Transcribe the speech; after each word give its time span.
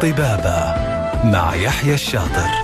طبابة 0.00 0.74
مع 1.24 1.54
يحيى 1.54 1.94
الشاطر. 1.94 2.63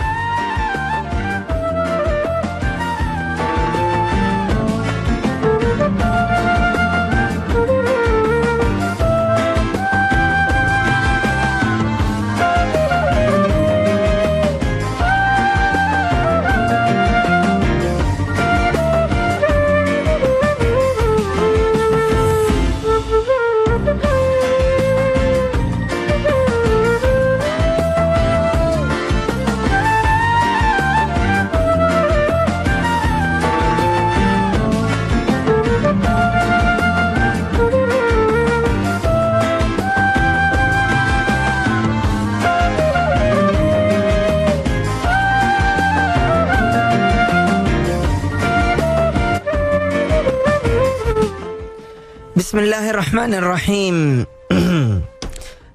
الله 52.91 53.03
الرحمن 53.03 53.35
الرحيم 53.35 54.27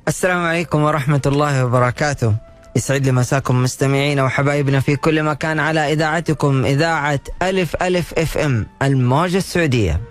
السلام 0.08 0.44
عليكم 0.46 0.82
ورحمة 0.82 1.22
الله 1.26 1.66
وبركاته 1.66 2.36
يسعد 2.76 3.06
لي 3.06 3.12
مساكم 3.12 3.64
مستمعينا 3.64 4.24
وحبايبنا 4.24 4.80
في 4.80 4.96
كل 4.96 5.24
مكان 5.24 5.60
على 5.60 5.94
إذاعتكم 5.94 6.66
إذاعة 6.66 7.20
ألف 7.42 7.76
ألف 7.82 8.14
اف 8.14 8.38
ام 8.38 8.68
الموجة 8.82 9.38
السعودية 9.38 10.02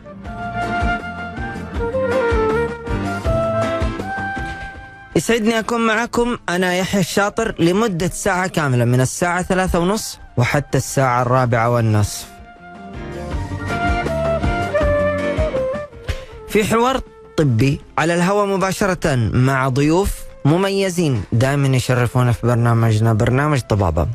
يسعدني 5.17 5.59
أكون 5.59 5.87
معكم 5.87 6.39
أنا 6.49 6.75
يحيى 6.75 7.01
الشاطر 7.01 7.55
لمدة 7.59 8.09
ساعة 8.09 8.47
كاملة 8.47 8.85
من 8.85 9.01
الساعة 9.01 9.43
ثلاثة 9.43 9.79
ونص 9.79 10.19
وحتى 10.37 10.79
الساعة 10.79 11.23
الرابعة 11.23 11.71
والنصف 11.71 12.34
في 16.55 16.65
حوار 16.65 17.01
طبي 17.37 17.81
على 17.99 18.15
الهواء 18.15 18.47
مباشرة 18.47 19.17
مع 19.35 19.69
ضيوف 19.69 20.11
مميزين 20.45 21.23
دائما 21.33 21.77
يشرفونا 21.77 22.33
في 22.33 22.47
برنامجنا 22.47 23.13
برنامج 23.13 23.61
طبابة 23.61 24.07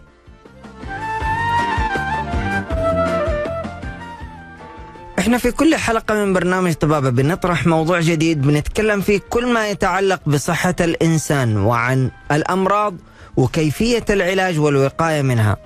إحنا 5.19 5.37
في 5.37 5.51
كل 5.51 5.75
حلقة 5.75 6.15
من 6.25 6.33
برنامج 6.33 6.73
طبابة 6.73 7.09
بنطرح 7.09 7.67
موضوع 7.67 7.99
جديد 7.99 8.41
بنتكلم 8.41 9.01
فيه 9.01 9.19
كل 9.29 9.53
ما 9.53 9.69
يتعلق 9.69 10.19
بصحة 10.27 10.75
الإنسان 10.81 11.57
وعن 11.57 12.11
الأمراض 12.31 12.95
وكيفية 13.37 14.05
العلاج 14.09 14.59
والوقاية 14.59 15.21
منها 15.21 15.57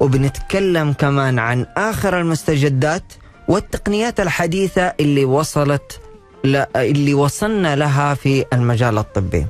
وبنتكلم 0.00 0.92
كمان 0.92 1.38
عن 1.38 1.66
آخر 1.76 2.20
المستجدات 2.20 3.12
والتقنيات 3.48 4.20
الحديثة 4.20 4.92
اللي 5.00 5.24
وصلت. 5.24 6.00
اللي 6.44 7.14
وصلنا 7.14 7.76
لها 7.76 8.14
في 8.14 8.44
المجال 8.52 8.98
الطبي. 8.98 9.46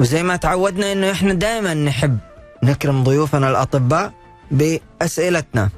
وزي 0.00 0.22
ما 0.22 0.36
تعودنا 0.36 0.92
إنه 0.92 1.10
إحنا 1.10 1.34
دائما 1.34 1.74
نحب 1.74 2.18
نكرم 2.62 3.04
ضيوفنا 3.04 3.50
الأطباء 3.50 4.12
بأسئلتنا. 4.50 5.68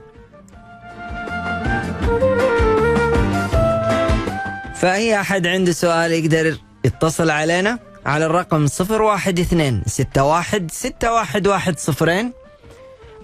فأي 4.74 5.20
أحد 5.20 5.46
عنده 5.46 5.72
سؤال 5.72 6.12
يقدر 6.12 6.56
يتصل 6.84 7.30
علينا 7.30 7.78
على 8.06 8.26
الرقم 8.26 8.64
012 8.64 9.02
61 9.02 9.82
6110 9.86 12.32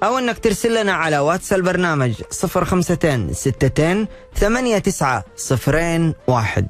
أو 0.02 0.18
أنك 0.18 0.38
ترسل 0.38 0.80
لنا 0.82 0.92
على 0.92 1.18
واتس 1.18 1.52
البرنامج 1.52 2.12
052 2.44 3.30
62 3.30 4.06
89 4.40 5.22
صفرين 5.36 6.14
واحد. 6.26 6.68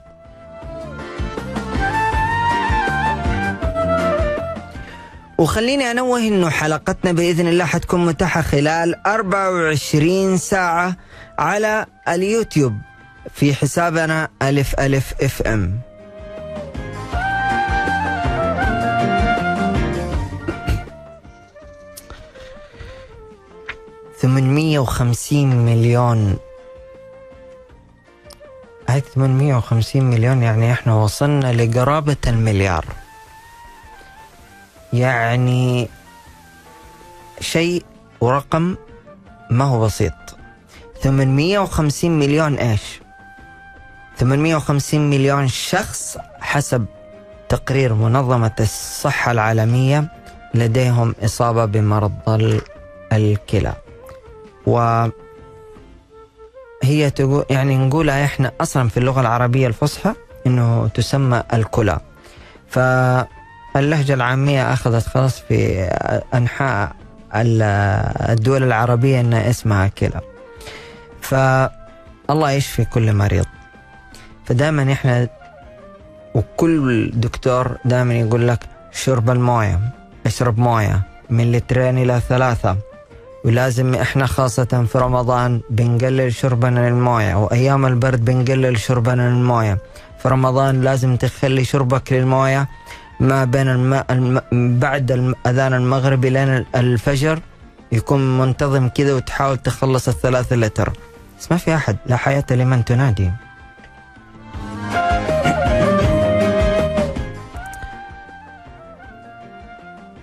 وخليني 5.38 5.90
أنوه 5.90 6.18
أنه 6.18 6.50
حلقتنا 6.50 7.12
بإذن 7.12 7.48
الله 7.48 7.64
حتكون 7.64 8.06
متاحة 8.06 8.42
خلال 8.42 9.06
24 9.06 10.36
ساعة 10.36 10.96
على 11.38 11.86
اليوتيوب 12.08 12.74
في 13.34 13.54
حسابنا 13.54 14.28
ألف 14.42 14.80
ألف 14.80 15.14
إف 15.22 15.42
إم. 15.42 15.80
ثمانمية 24.20 24.78
وخمسين 24.78 25.64
مليون. 25.64 26.36
هاي 28.88 29.00
850 29.00 30.02
مليون 30.02 30.42
يعني 30.42 30.72
إحنا 30.72 30.94
وصلنا 30.94 31.52
لقرابة 31.52 32.16
المليار. 32.26 32.84
يعني 34.92 35.88
شيء 37.40 37.84
ورقم 38.20 38.76
ما 39.50 39.64
هو 39.64 39.84
بسيط. 39.84 40.12
850 41.02 42.18
مليون 42.18 42.54
إيش؟ 42.54 43.00
850 44.16 45.10
مليون 45.10 45.48
شخص 45.48 46.18
حسب 46.40 46.86
تقرير 47.48 47.94
منظمة 47.94 48.54
الصحة 48.60 49.32
العالمية 49.32 50.12
لديهم 50.54 51.14
إصابة 51.24 51.64
بمرض 51.64 52.12
الكلى. 53.12 53.74
و 54.70 55.06
هي 56.82 57.10
تقول 57.10 57.44
يعني 57.50 57.76
نقولها 57.78 58.24
إحنا 58.24 58.52
أصلا 58.60 58.88
في 58.88 58.96
اللغة 58.96 59.20
العربية 59.20 59.66
الفصحى 59.66 60.14
إنه 60.46 60.88
تسمى 60.88 61.42
الكلى. 61.54 62.00
فاللهجه 62.68 64.14
العامية 64.14 64.72
أخذت 64.72 65.06
خلاص 65.06 65.40
في 65.40 65.82
أنحاء 66.34 66.92
الدول 67.34 68.62
العربية 68.62 69.20
ان 69.20 69.34
اسمها 69.34 69.88
كلى. 69.88 70.20
فالله 71.20 72.50
يشفي 72.50 72.84
كل 72.84 73.12
مريض. 73.12 73.46
فدائما 74.44 74.92
إحنا 74.92 75.28
وكل 76.34 77.10
دكتور 77.14 77.76
دائما 77.84 78.14
يقول 78.14 78.48
لك 78.48 78.58
شرب 78.92 79.30
الموية 79.30 79.80
اشرب 80.26 80.58
موية 80.58 81.02
من 81.30 81.52
لترين 81.52 81.98
إلى 81.98 82.20
ثلاثة. 82.28 82.76
ولازم 83.44 83.94
إحنا 83.94 84.26
خاصة 84.26 84.86
في 84.92 84.98
رمضان 84.98 85.60
بنقلل 85.70 86.34
شربنا 86.34 86.88
للموية 86.88 87.34
وأيام 87.34 87.86
البرد 87.86 88.24
بنقلل 88.24 88.78
شربنا 88.78 89.30
للموية. 89.30 89.78
في 90.22 90.28
رمضان 90.28 90.80
لازم 90.80 91.16
تخلي 91.16 91.64
شربك 91.64 92.12
للموية 92.12 92.68
ما 93.20 93.44
بين 93.44 93.68
الم... 93.68 94.04
الم... 94.10 94.40
بعد 94.80 95.34
أذان 95.46 95.74
المغرب 95.74 96.24
لين 96.24 96.64
الفجر 96.74 97.40
يكون 97.92 98.38
منتظم 98.38 98.88
كذا 98.88 99.14
وتحاول 99.14 99.56
تخلص 99.56 100.08
الثلاثة 100.08 100.56
لتر. 100.56 100.92
بس 101.40 101.52
ما 101.52 101.56
في 101.56 101.74
أحد 101.74 101.96
لا 102.06 102.16
حياة 102.16 102.44
لمن 102.50 102.84
تنادي. 102.84 103.30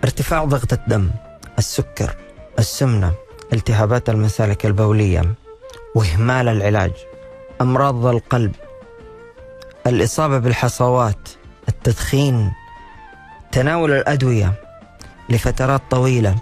ارتفاع 0.03 0.43
ضغط 0.43 0.73
الدم 0.73 1.09
السكر. 1.57 2.15
السمنة 2.59 3.11
التهابات 3.53 4.09
المسالك 4.09 4.65
البولية 4.65 5.21
وإهمال 5.95 6.47
العلاج 6.47 6.91
أمراض 7.61 8.05
القلب 8.05 8.51
الإصابة 9.87 10.37
بالحصوات 10.39 11.29
التدخين 11.69 12.51
تناول 13.51 13.91
الأدوية 13.91 14.53
لفترات 15.29 15.81
طويلة. 15.89 16.35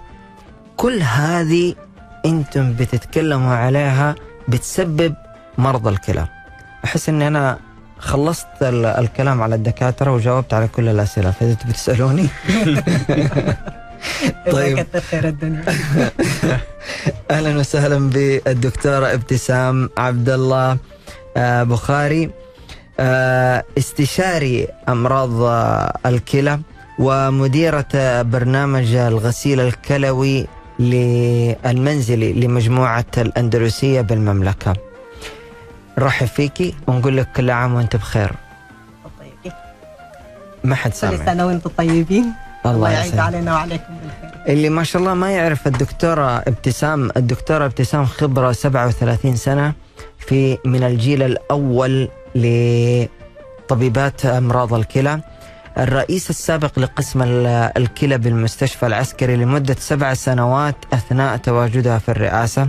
كل 0.76 1.02
هذه 1.02 1.74
أنتم 2.26 2.72
بتتكلموا 2.72 3.54
عليها 3.54 4.14
بتسبب 4.48 5.14
مرض 5.58 5.88
الكلى. 5.88 6.26
أحس 6.84 7.08
أني 7.08 7.26
أنا 7.28 7.58
خلصت 7.98 8.46
الكلام 8.62 9.42
على 9.42 9.54
الدكاترة 9.54 10.12
وجاوبت 10.12 10.54
على 10.54 10.68
كل 10.68 10.88
الأسئلة. 10.88 11.30
فإذا 11.30 11.56
بتسألوني 11.68 12.28
طيب. 14.52 14.78
كثر 14.80 15.00
خير 15.00 15.28
الدنيا. 15.28 15.64
أهلا 17.30 17.58
وسهلا 17.58 17.98
بالدكتورة 18.10 19.12
ابتسام 19.14 19.90
عبد 19.98 20.28
الله 20.28 20.76
بخاري. 21.64 22.30
آه، 23.00 23.64
استشاري 23.78 24.68
أمراض 24.88 25.42
آه، 25.42 25.98
الكلى 26.06 26.60
ومديرة 26.98 27.86
آه، 27.94 28.22
برنامج 28.22 28.94
الغسيل 28.94 29.60
الكلوي 29.60 30.46
المنزلي 31.66 32.32
لمجموعة 32.32 33.04
الأندلسية 33.18 34.00
بالمملكة. 34.00 34.76
رحب 35.98 36.26
فيكي 36.26 36.74
ونقول 36.86 37.16
لك 37.16 37.28
كل 37.36 37.50
عام 37.50 37.74
وأنت 37.74 37.96
بخير. 37.96 38.32
طيبين 39.18 39.52
ما 40.64 40.74
حد 40.74 40.90
كل 40.90 40.96
سامع. 40.96 41.24
سنة 41.26 41.46
وأنتم 41.46 41.70
طيبين. 41.78 42.32
الله 42.70 42.90
يعيد 42.90 43.18
علينا 43.18 43.54
وعليكم 43.54 43.94
بالخير. 44.02 44.54
اللي 44.54 44.68
ما 44.68 44.84
شاء 44.84 45.02
الله 45.02 45.14
ما 45.14 45.30
يعرف 45.30 45.66
الدكتورة 45.66 46.36
ابتسام 46.38 47.10
الدكتورة 47.16 47.64
ابتسام 47.66 48.04
خبرة 48.06 48.52
37 48.52 49.36
سنة 49.36 49.72
في 50.18 50.58
من 50.64 50.82
الجيل 50.82 51.22
الأول 51.22 52.08
لطبيبات 52.34 54.26
أمراض 54.26 54.74
الكلى. 54.74 55.20
الرئيس 55.78 56.30
السابق 56.30 56.78
لقسم 56.78 57.22
ال- 57.22 57.72
الكلى 57.76 58.18
بالمستشفى 58.18 58.86
العسكري 58.86 59.36
لمدة 59.36 59.76
سبع 59.78 60.14
سنوات 60.14 60.76
أثناء 60.92 61.36
تواجدها 61.36 61.98
في 61.98 62.08
الرئاسة 62.08 62.68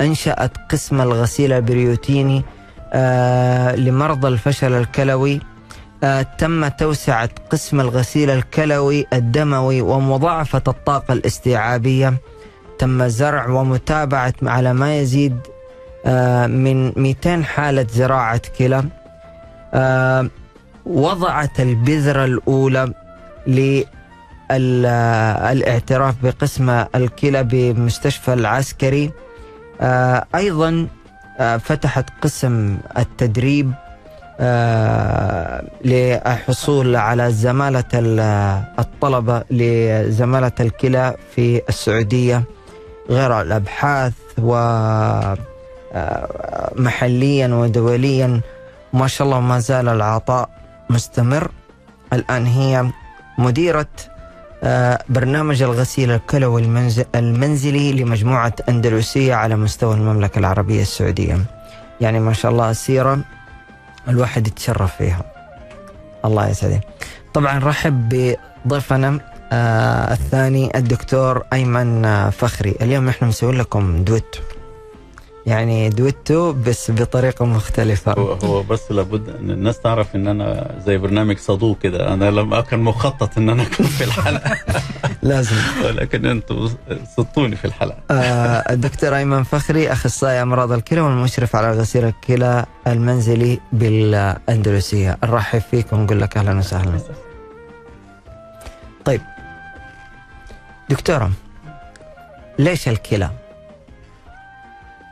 أنشأت 0.00 0.52
قسم 0.70 1.00
الغسيل 1.00 1.52
البريتوني 1.52 2.44
آه 2.92 3.74
لمرضى 3.76 4.28
الفشل 4.28 4.72
الكلوي. 4.72 5.40
تم 6.38 6.68
توسعة 6.68 7.30
قسم 7.50 7.80
الغسيل 7.80 8.30
الكلوي 8.30 9.06
الدموي 9.12 9.80
ومضاعفة 9.80 10.62
الطاقة 10.68 11.12
الاستيعابية. 11.14 12.14
تم 12.78 13.08
زرع 13.08 13.48
ومتابعة 13.48 14.34
على 14.42 14.72
ما 14.74 14.98
يزيد 14.98 15.38
آه، 16.06 16.46
من 16.46 16.92
200 16.96 17.44
حالة 17.44 17.86
زراعة 17.90 18.40
كلى. 18.58 18.84
آه، 19.74 20.28
وضعت 20.86 21.60
البذرة 21.60 22.24
الأولى 22.24 22.92
للاعتراف 24.50 26.14
بقسم 26.22 26.70
الكلى 26.94 27.42
بمستشفى 27.42 28.32
العسكري. 28.32 29.10
آه، 29.80 30.24
أيضا 30.34 30.86
آه، 31.40 31.56
فتحت 31.56 32.10
قسم 32.22 32.78
التدريب 32.98 33.72
آه، 33.72 33.87
للحصول 35.84 36.96
على 36.96 37.30
زمالة 37.32 37.84
ال- 37.94 38.62
الطلبة 38.78 39.42
لزمالة 39.50 40.52
الكلى 40.60 41.14
في 41.36 41.62
السعودية. 41.68 42.42
غير 43.10 43.40
الأبحاث 43.40 44.12
ومحليا 46.78 47.48
ودوليا 47.54 48.40
ما 48.92 49.06
شاء 49.06 49.26
الله 49.26 49.40
ما 49.40 49.58
زال 49.58 49.88
العطاء 49.88 50.48
مستمر. 50.90 51.50
الآن 52.12 52.46
هي 52.46 52.86
مديرة 53.38 53.86
آه، 54.64 54.98
برنامج 55.08 55.62
الغسيل 55.62 56.10
الكلوي 56.10 56.62
المنز- 56.62 57.04
المنزلي 57.14 57.92
لمجموعة 57.92 58.52
أندلسية 58.68 59.34
على 59.34 59.56
مستوى 59.56 59.94
المملكة 59.94 60.38
العربية 60.38 60.82
السعودية. 60.82 61.38
يعني 62.00 62.20
ما 62.20 62.32
شاء 62.32 62.50
الله 62.52 62.72
سيرة 62.72 63.18
الواحد 64.08 64.46
يتشرف 64.46 64.96
فيها. 64.96 65.24
الله 66.24 66.48
يسعدك. 66.48 66.80
طبعا 67.34 67.58
رحب 67.58 68.08
بضيفنا 68.64 69.20
آه 69.52 70.12
الثاني 70.12 70.78
الدكتور 70.78 71.42
أيمن 71.52 72.04
آه، 72.04 72.30
فخري. 72.30 72.74
اليوم 72.82 73.08
إحنا 73.08 73.28
مسوي 73.28 73.52
لكم 73.52 74.04
دويتو. 74.04 74.40
يعني 75.48 75.88
دويتو 75.88 76.52
بس 76.52 76.90
بطريقة 76.90 77.44
مختلفة. 77.44 78.12
هو 78.12 78.32
هو 78.32 78.62
بس 78.62 78.92
لابد 78.92 79.28
إن 79.28 79.50
الناس 79.50 79.80
تعرف 79.80 80.16
إن 80.16 80.28
أنا 80.28 80.74
زي 80.86 80.98
برنامج 80.98 81.38
صدوق 81.38 81.78
كده. 81.78 82.14
أنا 82.14 82.30
لما 82.30 82.60
كان 82.60 82.80
مخطط 82.80 83.38
إن 83.38 83.48
أنا 83.48 83.62
أكون 83.62 83.86
في 83.86 84.04
الحلقة. 84.04 84.56
لازم. 85.22 85.56
ولكن 85.84 86.26
أنتم 86.26 86.68
صدتوني 87.16 87.56
في 87.56 87.64
الحلقة. 87.64 87.98
آه 88.10 88.72
الدكتور 88.72 89.16
أيمن 89.16 89.42
فخري 89.42 89.92
أخصائي 89.92 90.42
أمراض 90.42 90.72
الكلى 90.72 91.00
والمشرف 91.00 91.56
على 91.56 91.72
غسيل 91.72 92.04
الكلى 92.04 92.66
المنزلي 92.86 93.60
بالأندلسية. 93.72 95.18
نرحب 95.24 95.62
فيك 95.70 95.92
ونقول 95.92 96.20
لك 96.20 96.36
أهلا 96.36 96.58
وسهلا. 96.58 97.00
دكتورة 100.90 101.30
ليش 102.58 102.88
الكلى؟ 102.88 103.30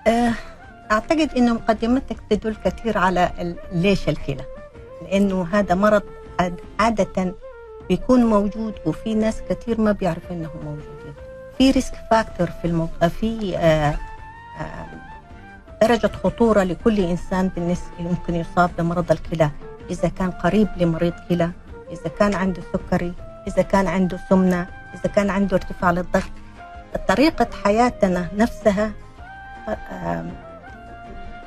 آه، 0.06 0.32
أعتقد 0.92 1.30
إنه 1.36 1.54
مقدمتك 1.54 2.16
تدل 2.30 2.56
كثير 2.64 2.98
على 2.98 3.54
ليش 3.72 4.08
الكلى. 4.08 4.44
لأنه 5.02 5.46
هذا 5.52 5.74
مرض 5.74 6.02
عاد- 6.40 6.60
عادة 6.80 7.34
بيكون 7.88 8.24
موجود 8.24 8.74
وفي 8.86 9.14
ناس 9.14 9.42
كثير 9.50 9.80
ما 9.80 9.92
بيعرفوا 9.92 10.30
إنه 10.36 10.50
موجودين 10.64 11.14
في 11.58 11.70
risk 11.70 11.94
factor 12.10 12.46
في 12.46 12.64
المو... 12.64 12.88
آه، 13.02 13.08
في 13.08 13.56
آه، 13.58 13.94
درجة 15.82 16.06
خطورة 16.24 16.62
لكل 16.62 17.00
إنسان 17.00 17.48
بالنسبة 17.48 17.90
ممكن 18.00 18.34
يصاب 18.34 18.70
بمرض 18.78 19.12
الكلى. 19.12 19.50
إذا 19.90 20.08
كان 20.08 20.30
قريب 20.30 20.68
لمريض 20.76 21.12
كلى 21.28 21.50
إذا 21.92 22.08
كان 22.18 22.34
عنده 22.34 22.62
سكري 22.72 23.12
إذا 23.46 23.62
كان 23.62 23.86
عنده 23.86 24.18
سمنة 24.30 24.66
إذا 24.94 25.12
كان 25.14 25.30
عنده 25.30 25.56
ارتفاع 25.56 25.90
للضغط. 25.90 26.30
طريقة 27.08 27.46
حياتنا 27.64 28.28
نفسها 28.36 28.90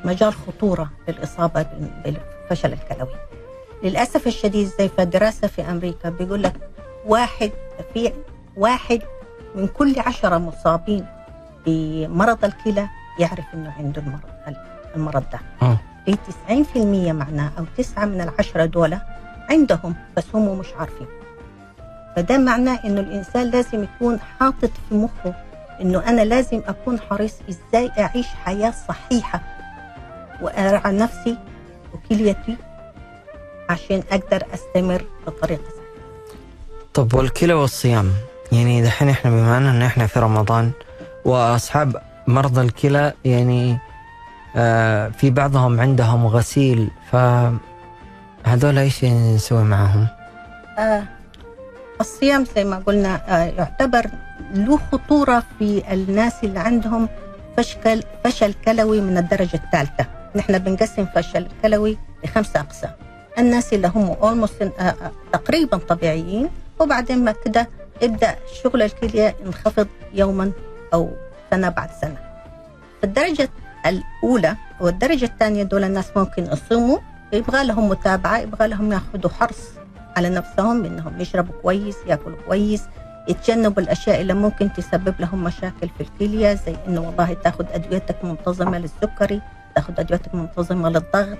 مجال 0.05 0.33
خطورة 0.33 0.89
للإصابة 1.07 1.61
بال- 1.61 1.91
بالفشل 2.49 2.73
الكلوي. 2.73 3.15
للأسف 3.83 4.27
الشديد 4.27 4.67
زي 4.79 4.89
في 4.89 5.05
دراسة 5.05 5.47
في 5.47 5.61
أمريكا 5.61 6.09
بيقول 6.09 6.43
لك 6.43 6.53
واحد 7.05 7.51
في 7.93 8.13
واحد 8.57 9.01
من 9.55 9.67
كل 9.67 9.99
عشرة 9.99 10.37
مصابين 10.37 11.05
بمرض 11.65 12.45
الكلى 12.45 12.87
يعرف 13.19 13.45
إنه 13.53 13.73
عنده 13.79 14.01
المرض 14.01 14.55
المرض 14.95 15.23
ده. 15.33 15.39
آه. 15.61 15.77
في 16.05 16.17
90% 16.47 16.77
معناه 17.13 17.51
أو 17.59 17.65
تسعة 17.77 18.05
من 18.05 18.21
العشرة 18.21 18.65
دول 18.65 18.97
عندهم 19.49 19.95
بس 20.17 20.23
هم 20.33 20.59
مش 20.59 20.67
عارفين. 20.79 21.07
فده 22.15 22.37
معناه 22.37 22.79
إنه 22.85 22.99
الإنسان 23.01 23.49
لازم 23.49 23.83
يكون 23.83 24.19
حاطط 24.19 24.71
في 24.89 24.95
مخه 24.95 25.33
إنه 25.81 25.99
أنا 26.09 26.21
لازم 26.21 26.61
أكون 26.67 26.99
حريص 26.99 27.33
إزاي 27.49 27.91
أعيش 27.99 28.27
حياة 28.27 28.73
صحيحة 28.89 29.41
وأرعى 30.41 30.91
نفسي 30.91 31.37
وكليتي 31.93 32.57
عشان 33.69 34.03
أقدر 34.11 34.43
أستمر 34.53 35.03
بطريقة 35.27 35.61
صحيحة 35.63 35.79
طب 36.93 37.13
والكلى 37.13 37.53
والصيام 37.53 38.11
يعني 38.51 38.81
دحين 38.81 39.09
إحنا 39.09 39.31
بما 39.31 39.57
إن 39.57 39.81
إحنا 39.81 40.07
في 40.07 40.19
رمضان 40.19 40.71
وأصحاب 41.25 42.01
مرضى 42.27 42.61
الكلى 42.61 43.13
يعني 43.25 43.77
آه 44.55 45.07
في 45.09 45.29
بعضهم 45.29 45.79
عندهم 45.79 46.27
غسيل 46.27 46.89
فهذول 47.11 48.77
إيش 48.77 49.05
نسوي 49.05 49.63
معهم؟ 49.63 50.07
آه 50.79 51.03
الصيام 52.01 52.45
زي 52.55 52.63
ما 52.63 52.83
قلنا 52.85 53.21
آه 53.27 53.43
يعتبر 53.57 54.05
له 54.53 54.79
خطورة 54.91 55.43
في 55.59 55.93
الناس 55.93 56.33
اللي 56.43 56.59
عندهم 56.59 57.09
فشل 57.57 58.03
فشل 58.23 58.53
كلوي 58.65 59.01
من 59.01 59.17
الدرجة 59.17 59.61
الثالثة. 59.65 60.05
نحن 60.35 60.57
بنقسم 60.57 61.05
فشل 61.05 61.47
كلوي 61.61 61.97
لخمسة 62.23 62.59
أقسام. 62.59 62.91
الناس 63.39 63.73
اللي 63.73 63.87
هم 63.87 64.15
almost 64.15 64.61
آه 64.61 64.81
آه 64.81 65.11
تقريبا 65.33 65.77
طبيعيين 65.77 66.49
وبعدين 66.79 67.25
ما 67.25 67.33
كده 67.45 67.69
يبدأ 68.01 68.35
شغل 68.63 68.81
الكلية 68.81 69.35
ينخفض 69.45 69.87
يوما 70.13 70.51
أو 70.93 71.09
سنة 71.51 71.69
بعد 71.69 71.89
سنة. 72.01 72.17
في 73.01 73.03
الدرجة 73.03 73.49
الأولى 73.85 74.55
والدرجة 74.81 75.25
الثانية 75.25 75.63
دول 75.63 75.83
الناس 75.83 76.05
ممكن 76.15 76.45
يصوموا 76.45 76.97
يبغى 77.33 77.63
لهم 77.63 77.89
متابعة 77.89 78.37
يبغى 78.37 78.67
لهم 78.67 78.91
ياخذوا 78.93 79.31
حرص 79.31 79.57
على 80.17 80.29
نفسهم 80.29 80.85
إنهم 80.85 81.21
يشربوا 81.21 81.53
كويس 81.61 81.95
ياكلوا 82.07 82.37
كويس 82.47 82.83
يتجنبوا 83.29 83.83
الأشياء 83.83 84.21
اللي 84.21 84.33
ممكن 84.33 84.73
تسبب 84.73 85.13
لهم 85.19 85.43
مشاكل 85.43 85.89
في 85.97 86.01
الكلية 86.01 86.53
زي 86.53 86.75
إنه 86.87 87.01
والله 87.01 87.33
تاخذ 87.33 87.65
أدويتك 87.73 88.15
منتظمة 88.25 88.77
للسكري 88.79 89.41
تاخذ 89.75 89.93
أدويتك 89.99 90.35
منتظمة 90.35 90.89
للضغط 90.89 91.37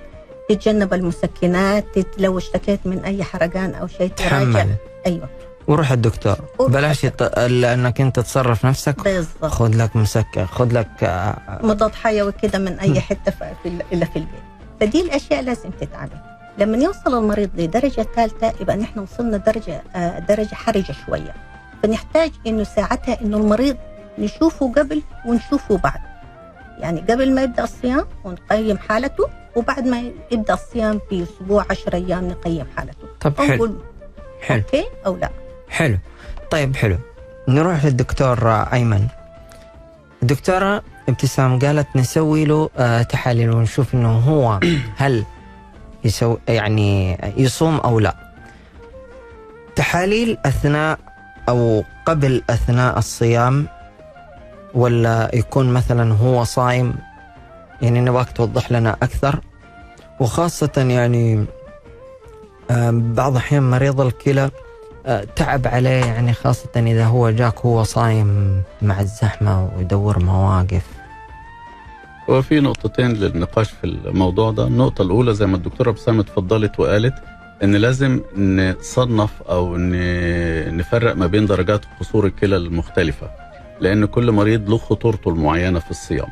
تتجنب 0.48 0.94
المسكنات 0.94 1.84
لو 2.18 2.38
اشتكيت 2.38 2.80
من 2.86 3.04
أي 3.04 3.24
حرقان 3.24 3.74
أو 3.74 3.86
شيء 3.86 4.08
تراجع. 4.08 4.28
تحمل 4.38 4.74
أيوه. 5.06 5.28
وروح 5.68 5.92
الدكتور. 5.92 6.36
وروح 6.58 6.72
بلاش 6.72 7.04
يط... 7.04 7.22
انك 7.38 8.00
أنت 8.00 8.20
تصرف 8.20 8.66
نفسك. 8.66 9.04
بالضبط. 9.04 9.44
خذ 9.44 9.76
لك 9.76 9.96
مسكن 9.96 10.46
خذ 10.46 10.72
لك 10.78 11.04
آه، 11.04 11.58
مضاد 11.62 11.94
حيوي 11.94 12.32
كده 12.42 12.58
من 12.58 12.78
أي 12.78 13.00
حتة 13.00 13.30
في 13.30 13.52
في 13.62 13.68
ال- 13.68 13.82
إلا 13.92 14.04
في 14.06 14.16
البيت. 14.16 14.42
فدي 14.80 15.00
الأشياء 15.00 15.42
لازم 15.42 15.70
تتعمل 15.80 16.20
لما 16.58 16.76
يوصل 16.78 17.18
المريض 17.18 17.50
لدرجة 17.56 18.06
ثالثة 18.16 18.52
يبقى 18.60 18.76
نحن 18.76 18.98
وصلنا 18.98 19.36
درجة 19.36 19.82
آه، 19.96 20.18
درجة 20.18 20.54
حرجة 20.54 20.94
شوية. 21.06 21.34
فنحتاج 21.82 22.30
إنه 22.46 22.64
ساعتها 22.64 23.20
إنه 23.20 23.36
المريض 23.36 23.76
نشوفه 24.18 24.72
قبل 24.72 25.02
ونشوفه 25.26 25.76
بعد. 25.76 26.00
يعني 26.78 27.00
قبل 27.00 27.34
ما 27.34 27.42
يبدأ 27.42 27.64
الصيام 27.64 28.06
ونقيم 28.24 28.78
حالته 28.78 29.28
وبعد 29.56 29.86
ما 29.86 30.02
يبدأ 30.32 30.54
الصيام 30.54 31.00
باسبوع 31.10 31.64
10 31.70 31.94
أيام 31.96 32.28
نقيم 32.28 32.66
حالته. 32.76 33.06
طب 33.20 33.38
حلو. 33.38 33.74
حلو. 34.42 34.62
أوكي 34.62 34.84
أو 35.06 35.16
لا. 35.16 35.30
حلو. 35.68 35.98
طيب 36.50 36.76
حلو. 36.76 36.98
نروح 37.48 37.84
للدكتور 37.84 38.48
أيمن. 38.48 39.06
الدكتورة 40.22 40.82
ابتسام 41.08 41.58
قالت 41.58 41.88
نسوي 41.96 42.44
له 42.44 42.70
آه، 42.78 43.02
تحاليل 43.02 43.50
ونشوف 43.50 43.94
إنه 43.94 44.18
هو 44.18 44.60
هل 45.02 45.24
يسوي 46.04 46.38
يعني 46.48 47.18
يصوم 47.36 47.76
أو 47.76 48.00
لا. 48.00 48.16
تحاليل 49.76 50.38
أثناء 50.46 50.98
أو 51.50 51.84
قبل 52.06 52.42
أثناء 52.50 52.98
الصيام 52.98 53.66
ولا 54.74 55.30
يكون 55.34 55.72
مثلا 55.72 56.14
هو 56.14 56.44
صايم؟ 56.44 56.94
يعني 57.82 58.00
نبغاك 58.00 58.32
توضح 58.32 58.72
لنا 58.72 58.96
أكثر. 59.02 59.40
وخاصة 60.20 60.72
يعني 60.76 61.44
آه، 62.70 62.90
بعض 62.90 63.32
الاحيان 63.32 63.70
مريض 63.70 64.00
الكلى 64.00 64.50
آه، 65.06 65.24
تعب 65.36 65.66
عليه 65.66 66.04
يعني 66.04 66.32
خاصة 66.32 66.68
إذا 66.76 67.04
هو 67.04 67.30
جاك 67.30 67.58
هو 67.58 67.82
صايم 67.82 68.62
مع 68.82 69.00
الزحمة 69.00 69.70
ويدور 69.76 70.18
مواقف. 70.24 70.86
هو 72.30 72.42
في 72.42 72.60
نقطتين 72.60 73.12
للنقاش 73.12 73.70
في 73.70 73.84
الموضوع 73.84 74.50
ده. 74.50 74.66
النقطة 74.66 75.02
الأولى 75.02 75.34
زي 75.34 75.46
ما 75.46 75.56
الدكتورة 75.56 75.90
ابتسام 75.90 76.20
اتفضلت 76.20 76.80
وقالت 76.80 77.14
إن 77.64 77.76
لازم 77.76 78.20
نصنف 78.36 79.30
أو 79.42 79.76
ن- 79.76 80.76
نفرق 80.76 81.16
ما 81.16 81.26
بين 81.26 81.46
درجات 81.46 81.80
قصور 82.00 82.26
الكلى 82.26 82.56
المختلفة 82.56 83.30
لأن 83.80 84.04
كل 84.04 84.32
مريض 84.32 84.70
له 84.70 84.78
خطورته 84.78 85.28
المعينة 85.30 85.78
في 85.78 85.90
الصيام. 85.90 86.26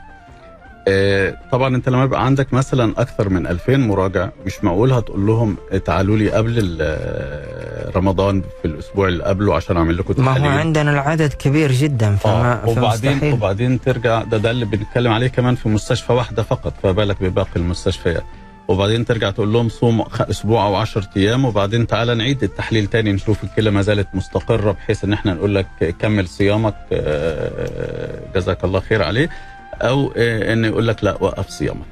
آه، 0.91 1.35
طبعا 1.53 1.77
أنت 1.77 1.89
لما 1.89 2.05
يبقى 2.05 2.25
عندك 2.25 2.53
مثلا 2.53 2.93
أكثر 2.99 3.29
من 3.29 3.47
2000 3.47 3.77
مراجع 3.77 4.29
مش 4.47 4.65
معقول 4.65 4.93
هتقول 4.93 5.27
لهم 5.27 5.57
تعالوا 5.85 6.17
لي 6.17 6.31
قبل 6.31 6.55
ال- 6.59 7.97
رمضان 7.97 8.43
في 8.63 8.69
الأسبوع 8.69 9.09
اللي 9.09 9.25
قبله 9.25 9.55
عشان 9.55 9.77
أعمل 9.77 9.97
لكم 9.99 10.15
ما 10.25 10.31
هو 10.31 10.35
تحاليل 10.37 10.59
عندنا 10.59 10.91
العدد 10.91 11.33
كبير 11.33 11.73
جدا 11.73 12.17
فما 12.17 12.53
آه 12.65 12.69
وبعدين 12.69 13.13
فمستحيل 13.13 13.33
وبعدين 13.33 13.81
ترجع 13.81 14.23
ده 14.23 14.37
ده 14.39 14.51
اللي 14.51 14.65
بنتكلم 14.65 15.13
عليه 15.13 15.27
كمان 15.29 15.55
في 15.55 15.69
مستشفى 15.69 16.13
واحدة 16.13 16.43
فقط 16.43 16.73
فبالك 16.83 17.23
بباقي 17.23 17.57
المستشفيات. 17.57 18.25
وبعدين 18.69 19.05
ترجع 19.05 19.31
تقول 19.31 19.53
لهم 19.53 19.69
صوم 19.69 20.05
أسبوع 20.21 20.67
أو 20.67 20.75
10 20.77 21.09
أيام 21.17 21.45
وبعدين 21.45 21.87
تعالى 21.87 22.15
نعيد 22.15 22.43
التحليل 22.43 22.87
تاني 22.87 23.13
نشوف 23.13 23.45
الكلى 23.45 23.71
ما 23.71 23.83
زالت 23.83 24.09
مستقرة 24.15 24.73
بحيث 24.73 25.05
إن 25.05 25.13
إحنا 25.13 25.35
نقول 25.35 25.55
لك 25.55 25.97
كمل 25.99 26.29
صيامك 26.29 26.75
آه، 26.93 28.21
جزاك 28.35 28.65
الله 28.65 28.81
خير 28.81 29.03
عليه 29.03 29.29
أو 29.75 30.13
آه، 30.17 30.53
إن 30.53 30.65
يقول 30.65 30.89
لك 30.89 31.05
لا 31.05 31.23
وقف 31.23 31.49
صيامك. 31.49 31.87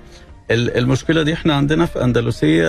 المشكلة 0.51 1.23
دي 1.23 1.33
إحنا 1.35 1.55
عندنا 1.55 1.87
في 1.87 2.05
أندلسية 2.05 2.69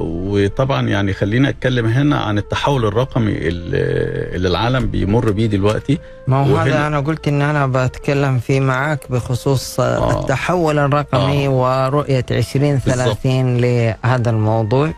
وطبعا 0.00 0.88
يعني 0.88 1.12
خلينا 1.12 1.48
أتكلم 1.48 1.86
هنا 1.86 2.18
عن 2.18 2.38
التحول 2.38 2.84
الرقمي 2.84 3.32
اللي 3.32 4.48
العالم 4.48 4.86
بيمر 4.86 5.30
بيه 5.32 5.46
دلوقتي 5.46 5.98
ما 6.26 6.36
هو 6.46 6.56
هذا 6.56 6.86
أنا 6.86 7.00
قلت 7.00 7.28
إن 7.28 7.42
أنا 7.42 7.66
بتكلم 7.66 8.38
فيه 8.38 8.60
معاك 8.60 9.00
بخصوص 9.10 9.80
آه. 9.80 10.20
التحول 10.20 10.78
الرقمي 10.78 11.46
آه. 11.46 11.50
ورؤية 11.50 12.26
2030 12.30 13.56
لهذا 13.56 14.30
الموضوع 14.30 14.92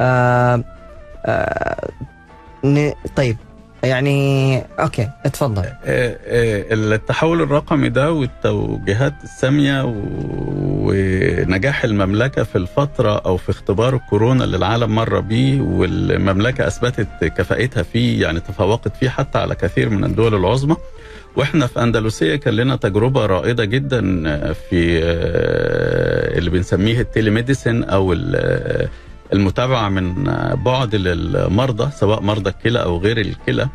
آه 0.00 0.64
آه 1.26 1.88
طيب 3.16 3.36
يعني 3.84 4.62
okay 4.80 5.08
اتفضل. 5.26 5.62
آه، 5.62 6.16
آه، 6.26 6.64
التحول 6.74 7.42
الرقمي 7.42 7.88
ده 7.88 8.12
والتوجيهات 8.12 9.14
السامية 9.24 9.84
و- 9.84 9.92
ونجاح 10.88 11.84
المملكة 11.84 12.42
في 12.42 12.56
الفترة 12.56 13.18
أو 13.18 13.36
في 13.36 13.50
اختبار 13.50 13.94
الكورونا 13.94 14.44
اللي 14.44 14.56
العالم 14.56 14.94
مر 14.94 15.20
بيه 15.20 15.60
والمملكة 15.60 16.66
أثبتت 16.66 17.24
كفاءتها 17.24 17.82
فيه 17.82 18.22
يعني 18.22 18.40
تفوقت 18.40 18.96
فيه 18.96 19.08
حتى 19.08 19.38
على 19.38 19.54
كثير 19.54 19.88
من 19.90 20.04
الدول 20.04 20.34
العظمى. 20.34 20.76
وإحنا 21.36 21.66
في 21.66 21.82
أندلسية 21.82 22.36
كان 22.36 22.54
لنا 22.54 22.76
تجربة 22.76 23.26
رائدة 23.26 23.64
جدا 23.64 24.00
في 24.52 25.00
آه، 25.04 26.38
اللي 26.38 26.50
بنسميه 26.50 27.00
ال 27.00 27.07
telemedicine 27.07 27.84
أو 27.84 28.12
المتابعة 29.32 29.88
من 29.88 30.24
بعد 30.64 30.94
للمرضى 30.94 31.90
سواء 31.90 32.20
مرضى 32.22 32.50
الكلى 32.50 32.82
أو 32.82 32.98
غير 32.98 33.18
الكلى 33.20 33.68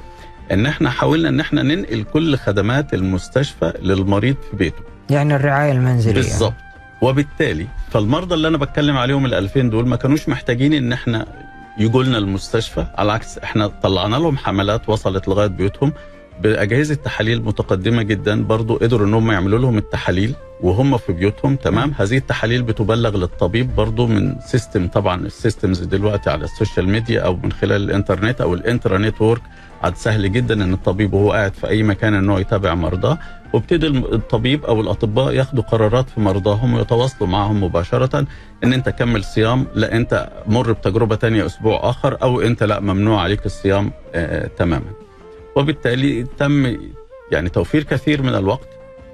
إن 0.51 0.65
إحنا 0.65 0.89
حاولنا 0.89 1.29
إن 1.29 1.39
إحنا 1.39 1.63
ننقل 1.63 2.03
كل 2.03 2.37
خدمات 2.37 2.93
المستشفى 2.93 3.73
للمريض 3.81 4.35
في 4.51 4.55
بيته. 4.57 4.83
يعني 5.09 5.35
الرعاية 5.35 5.71
المنزلية. 5.71 6.13
بالظبط. 6.15 6.53
وبالتالي 7.01 7.67
فالمرضى 7.91 8.35
اللي 8.35 8.47
أنا 8.47 8.57
بتكلم 8.57 8.97
عليهم 8.97 9.25
ال 9.25 9.33
2000 9.33 9.61
دول 9.61 9.87
ما 9.87 9.95
كانوش 9.95 10.29
محتاجين 10.29 10.73
إن 10.73 10.93
إحنا 10.93 11.25
يجوا 11.77 12.03
لنا 12.03 12.17
المستشفى 12.17 12.85
على 12.95 13.05
العكس 13.05 13.37
إحنا 13.37 13.67
طلعنا 13.67 14.15
لهم 14.15 14.37
حملات 14.37 14.89
وصلت 14.89 15.27
لغاية 15.27 15.47
بيوتهم. 15.47 15.93
بأجهزة 16.41 16.95
تحاليل 16.95 17.43
متقدمة 17.43 18.01
جدا 18.01 18.43
برضو 18.43 18.75
قدروا 18.75 19.07
ان 19.07 19.13
هم 19.13 19.31
يعملوا 19.31 19.59
لهم 19.59 19.77
التحاليل 19.77 20.35
وهم 20.61 20.97
في 20.97 21.13
بيوتهم. 21.13 21.55
تمام؟ 21.55 21.93
هذه 21.97 22.17
التحاليل 22.17 22.61
بتبلغ 22.63 23.17
للطبيب 23.17 23.75
برضو 23.75 24.07
من 24.07 24.35
system 24.39 24.87
طبعا 24.87 25.21
ال 25.25 25.32
systems 25.32 25.79
دلوقتي 25.79 26.29
على 26.29 26.43
ال 26.43 26.50
social 26.50 26.89
media 26.89 27.21
أو 27.21 27.35
من 27.43 27.51
خلال 27.51 27.83
الإنترنت 27.83 28.41
أو 28.41 28.53
ال 28.53 28.61
intra 28.61 28.97
network. 28.97 29.41
عاد 29.83 29.95
سهل 29.95 30.31
جدا 30.31 30.63
إن 30.63 30.73
الطبيب 30.73 31.13
وهو 31.13 31.31
قاعد 31.31 31.53
في 31.53 31.67
أي 31.67 31.83
مكان 31.83 32.13
إن 32.13 32.29
هو 32.29 32.37
يتابع 32.37 32.75
مرضاه. 32.75 33.17
وابتدي 33.53 33.87
الطبيب 33.87 34.65
أو 34.65 34.81
الأطباء 34.81 35.33
ياخدوا 35.33 35.63
قرارات 35.63 36.09
في 36.09 36.19
مرضاهم 36.21 36.73
ويتواصلوا 36.73 37.29
معهم 37.29 37.63
مباشرة 37.63 38.25
إن 38.63 38.73
أنت 38.73 38.89
كمل 38.89 39.23
صيام 39.23 39.67
لا 39.75 39.95
أنت 39.95 40.29
مر 40.47 40.71
بتجربة 40.71 41.15
تانية 41.15 41.45
أسبوع 41.45 41.89
آخر 41.89 42.17
أو 42.23 42.41
أنت 42.41 42.63
لا 42.63 42.79
ممنوع 42.79 43.21
عليك 43.21 43.45
الصيام 43.45 43.91
آه 44.15 44.47
تماما. 44.57 45.00
وبالتالي 45.55 46.25
تم 46.37 46.77
يعني 47.31 47.49
توفير 47.49 47.83
كثير 47.83 48.21
من 48.21 48.35
الوقت 48.35 48.67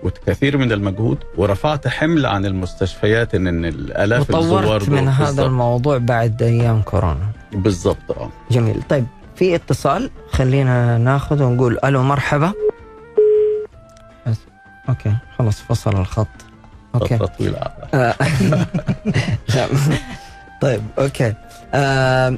وكثير 0.03 0.58
من 0.58 0.72
المجهود 0.72 1.17
ورفعت 1.38 1.88
حمل 1.88 2.25
عن 2.25 2.46
المستشفيات 2.46 3.36
ان 3.36 3.48
إن 3.48 3.65
الآلاف 3.65 4.36
الزوار 4.36 4.89
من 4.89 5.08
هذا 5.08 5.25
بالظبط- 5.25 5.46
الموضوع 5.46 5.98
بعد 5.98 6.44
أيام 6.44 6.82
كورونا. 6.82 7.27
بالظبط 7.53 8.12
آه. 8.12 8.29
جميل. 8.51 8.82
طيب 8.89 9.06
في 9.36 9.56
اتصال 9.56 10.10
خلينا 10.32 10.98
ناخذ 10.98 11.44
ونقول 11.44 11.77
ألو 11.86 12.03
مرحبا. 12.03 12.53
بس. 14.27 14.38
okay 14.90 15.16
خلاص 15.39 15.62
فصل 15.62 16.00
الخط. 16.00 16.27
أوكي. 16.96 17.17
طويلة. 17.17 17.58
آه. 17.94 18.15
طيب 20.62 20.82
okay. 21.00 21.34
آه 21.74 22.38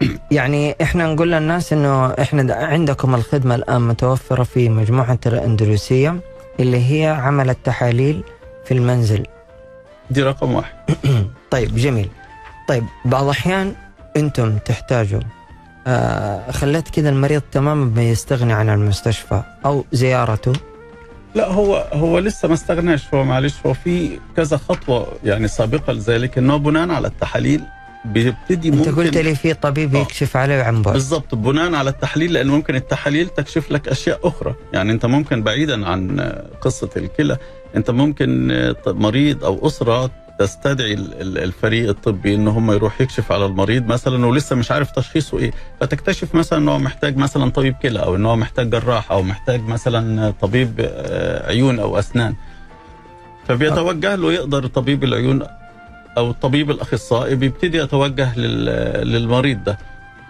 يعني 0.30 0.76
إحنا 0.82 1.06
نقول 1.14 1.32
للناس 1.32 1.72
إنه 1.72 2.06
إحنا 2.06 2.54
عندكم 2.54 3.14
الخدمة 3.14 3.54
الآن 3.54 3.82
متوفرة 3.82 4.42
في 4.42 4.68
مجموعة 4.68 5.18
الأندلسية 5.26 6.20
اللي 6.60 6.90
هي 6.92 7.06
عمل 7.06 7.50
التحاليل 7.50 8.22
في 8.64 8.74
المنزل. 8.74 9.26
دي 10.10 10.22
رقم 10.22 10.54
واحد. 10.54 10.74
طيب 11.50 11.76
جميل. 11.76 12.08
طيب 12.68 12.84
بعض 13.04 13.24
الأحيان 13.24 13.74
أنتم 14.16 14.58
تحتاجوا 14.58 15.20
آه 15.86 16.50
خليت 16.50 16.88
كذا 16.88 17.08
المريض 17.08 17.42
تماما 17.52 17.84
بيستغني 17.84 18.52
عن 18.52 18.68
المستشفى 18.68 19.42
أو 19.64 19.84
زيارته؟ 19.92 20.52
لا 21.34 21.48
هو 21.48 21.86
هو 21.92 22.18
لسه 22.18 22.48
ما 22.48 22.54
استغناش 22.54 23.14
هو 23.14 23.24
معلش 23.24 23.54
هو 23.66 23.74
في 23.74 24.18
كذا 24.36 24.56
خطوة 24.56 25.06
يعني 25.24 25.48
سابقة 25.48 25.92
لذلك 25.92 26.38
إنه 26.38 26.56
بناء 26.56 26.90
على 26.90 27.08
التحاليل 27.08 27.62
بيبتدي 28.04 28.70
ممكن 28.70 28.94
قلت 28.94 29.16
لي 29.16 29.34
في 29.34 29.54
طبيب 29.54 29.96
آه. 29.96 30.00
يكشف 30.00 30.36
عليه 30.36 30.62
عن 30.62 30.82
بعد 30.82 30.94
بالضبط 30.94 31.34
بناء 31.34 31.74
على 31.74 31.90
التحليل 31.90 32.32
لأن 32.32 32.46
ممكن 32.46 32.74
التحاليل 32.76 33.28
تكشف 33.28 33.70
لك 33.72 33.88
أشياء 33.88 34.28
أخرى. 34.28 34.54
يعني 34.72 34.92
أنت 34.92 35.06
ممكن 35.06 35.42
بعيدا 35.42 35.86
عن 35.88 36.20
قصة 36.60 36.90
الكلى 36.96 37.36
أنت 37.76 37.90
ممكن 37.90 38.48
مريض 38.86 39.44
أو 39.44 39.66
أسرة 39.66 40.10
تستدعي 40.38 40.92
ال- 40.94 41.20
ال- 41.20 41.38
الفريق 41.38 41.88
الطبي 41.88 42.34
إن 42.34 42.48
هم 42.48 42.72
يروح 42.72 43.00
يكشف 43.00 43.32
على 43.32 43.46
المريض 43.46 43.86
مثلا 43.86 44.26
ولسه 44.26 44.56
مش 44.56 44.70
عارف 44.70 44.90
تشخيصه 44.90 45.38
إيه. 45.38 45.50
فتكتشف 45.80 46.34
مثلا 46.34 46.58
إن 46.58 46.68
هو 46.68 46.78
محتاج 46.78 47.16
مثلا 47.16 47.50
طبيب 47.50 47.74
كلى 47.82 47.98
أو 47.98 48.16
إن 48.16 48.26
هو 48.26 48.36
محتاج 48.36 48.70
جراح 48.70 49.12
أو 49.12 49.22
محتاج 49.22 49.60
مثلا 49.62 50.30
طبيب 50.40 50.74
آه، 50.80 51.48
عيون 51.48 51.78
أو 51.78 51.98
أسنان. 51.98 52.34
فبيتوجه 53.48 54.14
له 54.14 54.32
يقدر 54.32 54.66
طبيب 54.66 55.04
العيون 55.04 55.42
أو 56.18 56.30
الطبيب 56.30 56.70
الأخصائي 56.70 57.34
بيبتدي 57.34 57.78
يتوجه 57.78 58.38
لل- 58.38 59.08
للمريض 59.12 59.64
ده. 59.64 59.78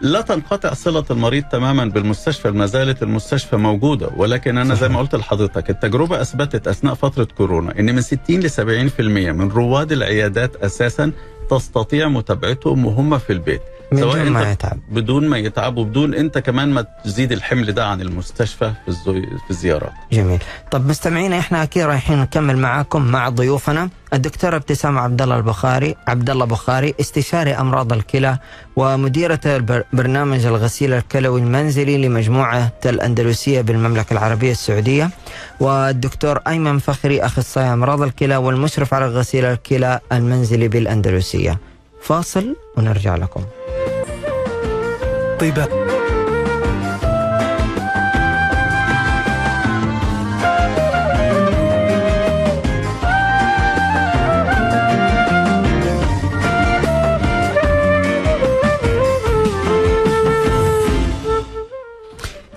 لا 0.00 0.20
تنقطع 0.20 0.74
صلة 0.74 1.04
المريض 1.10 1.44
تماما 1.44 1.84
بالمستشفى 1.84 2.50
ما 2.50 2.66
زالت 2.66 3.02
المستشفى 3.02 3.56
موجودة. 3.56 4.10
ولكن 4.16 4.58
أنا 4.58 4.74
زي 4.74 4.88
ما 4.88 4.98
قلت 4.98 5.14
لحضرتك 5.14 5.70
التجربة 5.70 6.20
أثبتت 6.20 6.68
أثناء 6.68 6.94
فترة 6.94 7.24
كورونا 7.36 7.78
أن 7.78 7.94
من 7.94 8.00
60 8.00 8.40
ل 8.40 8.50
70% 8.50 9.00
من 9.32 9.48
رواد 9.48 9.92
العيادات 9.92 10.56
أساسا 10.56 11.12
تستطيع 11.50 12.08
متابعتهم 12.08 12.86
وهم 12.86 13.18
في 13.18 13.32
البيت. 13.32 13.62
سواء 13.94 14.24
ما 14.30 14.52
يتعب. 14.52 14.78
بدون 14.90 15.28
ما 15.28 15.38
يتعب 15.38 15.76
وبدون 15.76 16.14
انت 16.14 16.38
كمان 16.38 16.68
ما 16.68 16.86
تزيد 17.04 17.32
الحمل 17.32 17.72
ده 17.72 17.86
عن 17.86 18.00
المستشفى 18.00 18.72
في 18.84 18.88
الزو... 18.88 19.12
في 19.12 19.50
الزيارات. 19.50 19.92
جميل. 20.12 20.38
طب 20.70 20.86
مستمعينا 20.86 21.38
إحنا 21.38 21.62
أكيد 21.62 21.82
رايحين 21.82 22.18
نكمل 22.20 22.58
معاكم 22.58 23.02
مع 23.02 23.28
ضيوفنا. 23.28 23.90
الدكتورة 24.14 24.56
ابتسام 24.56 24.98
عبد 24.98 25.22
الله 25.22 25.36
البخاري 25.36 25.94
عبد 26.08 26.30
الله 26.30 26.44
بخاري 26.44 26.94
استشاري 27.00 27.52
أمراض 27.52 27.92
الكلى 27.92 28.38
ومديرة 28.80 29.40
برنامج 29.92 30.46
الغسيل 30.46 30.92
الكلوي 30.92 31.40
المنزلي 31.40 31.96
لمجموعة 31.98 32.72
الاندلسية 32.86 33.60
بالمملكة 33.60 34.12
العربية 34.12 34.50
السعودية 34.50 35.10
والدكتور 35.60 36.38
أيمن 36.48 36.78
فخري 36.78 37.20
اخصائي 37.22 37.72
امراض 37.72 38.02
الكلى 38.02 38.36
والمشرف 38.36 38.94
على 38.94 39.06
غسيل 39.06 39.44
الكلى 39.44 40.00
المنزلي 40.12 40.68
بالأندلسية. 40.68 41.58
فاصل 42.02 42.56
ونرجع 42.76 43.16
لكم. 43.16 43.44
طيبة 45.40 45.68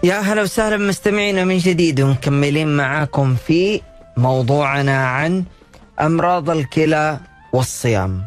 يا 0.04 0.20
هلا 0.20 0.42
وسهلا 0.42 0.78
مستمعينا 0.78 1.44
من 1.44 1.58
جديد 1.58 2.02
ومكملين 2.02 2.78
معاكم 2.78 3.36
في 3.36 3.82
موضوعنا 4.18 5.08
عن 5.08 5.44
أمراض 6.02 6.50
الكلى 6.50 7.20
والصيام. 7.54 8.22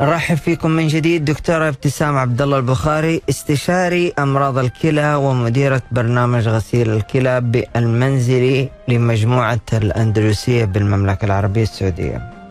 نرحب 0.00 0.36
فيكم 0.36 0.70
من 0.70 0.88
جديد 0.88 1.24
دكتورة 1.24 1.68
ابتسام 1.68 2.16
عبد 2.16 2.42
الله 2.42 2.58
البخاري 2.58 3.22
استشاري 3.30 4.12
أمراض 4.18 4.58
الكلى 4.58 5.14
ومديرة 5.14 5.82
برنامج 5.90 6.48
غسيل 6.48 6.90
الكلى 6.90 7.40
بالمنزلي 7.40 8.68
لمجموعة 8.88 9.60
الأندلسية 9.72 10.64
بالمملكة 10.64 11.24
العربية 11.24 11.62
السعودية. 11.62 12.41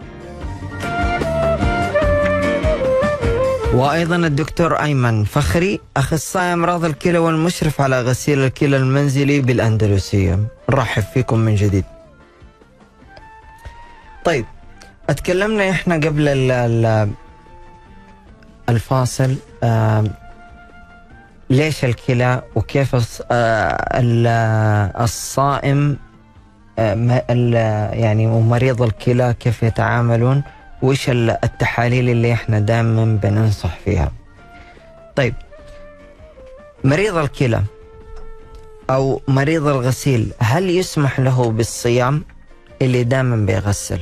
وأيضا 3.73 4.15
الدكتور 4.15 4.75
أيمن 4.75 5.23
فخري 5.23 5.79
أخصائي 5.97 6.53
أمراض 6.53 6.85
الكلى 6.85 7.17
والمشرف 7.17 7.81
على 7.81 8.01
غسيل 8.01 8.39
الكلى 8.39 8.77
المنزلي 8.77 9.41
بالأندلسية. 9.41 10.39
نرحب 10.69 11.03
فيكم 11.13 11.39
من 11.39 11.55
جديد. 11.55 11.85
طيب 14.25 14.45
اتكلمنا 15.09 15.69
إحنا 15.69 15.95
قبل 15.95 16.27
ال- 16.27 16.51
ال- 16.51 17.09
الفاصل 18.69 19.35
ليش 21.49 21.85
الكلى 21.85 22.41
وكيف 22.55 22.95
آه، 23.31 23.99
ال- 23.99 24.27
الصائم 25.01 25.97
آه، 26.79 27.91
يعني 27.93 28.27
ومريض 28.27 28.81
الكلى 28.81 29.35
كيف 29.39 29.63
يتعاملون؟ 29.63 30.43
وش 30.81 31.09
ال- 31.09 31.37
التحاليل 31.43 32.09
اللي 32.09 32.33
إحنا 32.33 32.59
دائما 32.59 33.19
بننصح 33.23 33.77
فيها؟ 33.85 34.11
طيب 35.15 35.33
مريض 36.83 37.17
الكلى 37.17 37.61
أو 38.89 39.21
مريض 39.27 39.67
الغسيل 39.67 40.31
هل 40.39 40.69
يسمح 40.69 41.19
له 41.19 41.51
بالصيام 41.51 42.23
اللي 42.81 43.03
دائما 43.03 43.35
بيغسل 43.35 43.99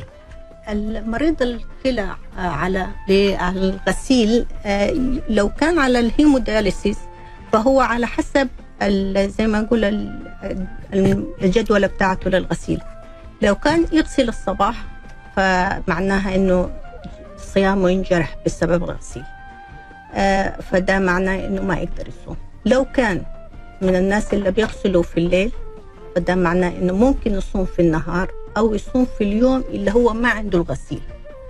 المريض 0.70 1.42
الكلى 1.42 2.02
آه، 2.38 2.42
على 2.42 2.88
الغسيل 3.10 4.46
آه، 4.66 4.94
لو 5.30 5.50
كان 5.50 5.80
على 5.80 6.00
الهيمودياليسيس 6.00 6.98
فهو 7.54 7.80
على 7.82 8.08
حسب 8.08 8.48
زي 9.38 9.48
ما 9.48 9.62
نقول 9.62 9.84
ال- 9.86 10.32
ال- 10.94 11.26
الجدولة 11.42 11.88
بتاعته 11.88 12.30
للغسيل. 12.30 12.82
لو 13.42 13.56
كان 13.56 13.86
يغسل 13.92 14.30
الصباح 14.30 14.76
فمعناها 15.40 16.36
إنه 16.36 16.70
صيامه 17.38 17.90
ينجرح 17.90 18.36
بسبب 18.46 18.84
الغسيل 18.84 19.24
آه، 20.14 20.62
فده 20.62 21.00
معناه 21.00 21.46
إنه 21.46 21.62
ما 21.62 21.78
يقدر 21.78 22.08
يصوم. 22.08 22.36
لو 22.66 22.86
كان 22.86 23.22
من 23.82 23.96
الناس 23.96 24.34
اللي 24.34 24.52
بيغسلوا 24.52 25.04
في 25.04 25.18
الليل 25.18 25.52
فده 26.16 26.36
معناه 26.36 26.70
إنه 26.70 26.94
ممكن 26.94 27.32
يصوم 27.32 27.66
في 27.66 27.82
النهار 27.82 28.32
أو 28.58 28.76
يصوم 28.76 29.08
في 29.18 29.24
اليوم 29.24 29.64
اللي 29.70 29.92
هو 29.92 30.14
ما 30.14 30.30
عنده 30.30 30.58
الغسيل. 30.58 31.02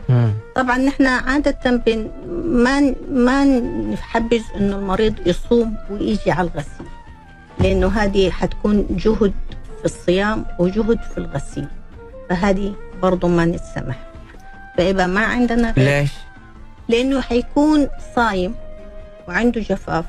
مم. 0.10 0.34
طبعا 0.56 0.78
نحن 0.78 1.06
عادة 1.06 1.84
بن 1.86 2.10
ما 2.45 2.95
ما 3.12 3.45
نحبذ 3.93 4.41
إنه 4.56 4.75
المريض 4.75 5.28
يصوم 5.28 5.75
ويجي 5.91 6.32
على 6.32 6.49
الغسيل 6.54 6.88
لأنه 7.60 7.88
هذه 7.88 8.30
حتكون 8.30 8.88
جهد 8.89 9.34
في 9.80 9.86
الصيام 9.86 10.45
وجهد 10.60 10.99
في 11.02 11.17
الغسيل. 11.17 11.67
فهذه 12.30 12.73
برضه 13.01 13.27
ما 13.27 13.45
نتسمح. 13.45 13.95
فيبقى 14.75 15.07
ما 15.07 15.25
عندنا 15.25 15.71
غير 15.71 15.99
ليش؟ 15.99 16.12
لأنه 16.89 17.21
حيكون 17.21 17.88
صايم 18.15 18.55
وعنده 19.27 19.62
جفاف 19.62 20.05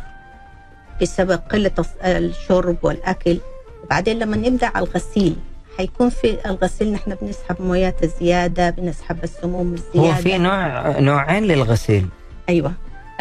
بسبب 1.03 1.41
قلة 1.53 1.73
الشرب 2.05 2.77
والأكل. 2.83 3.39
وبعدين 3.85 4.19
لما 4.19 4.37
نبدأ 4.37 4.71
على 4.75 4.87
الغسيل 4.87 5.37
حيكون 5.79 6.11
في 6.11 6.39
الغسيل 6.47 6.93
نحن 6.93 7.17
بنسحب 7.23 7.57
مويات 7.63 8.03
الزيادة 8.03 8.71
بنسحب 8.71 9.25
السموم 9.25 9.77
هو 9.97 10.05
الزيادة. 10.05 10.23
في 10.23 10.39
نوع 10.39 10.99
نوعين 10.99 11.45
للغسيل. 11.45 12.07
أيوه. 12.49 12.73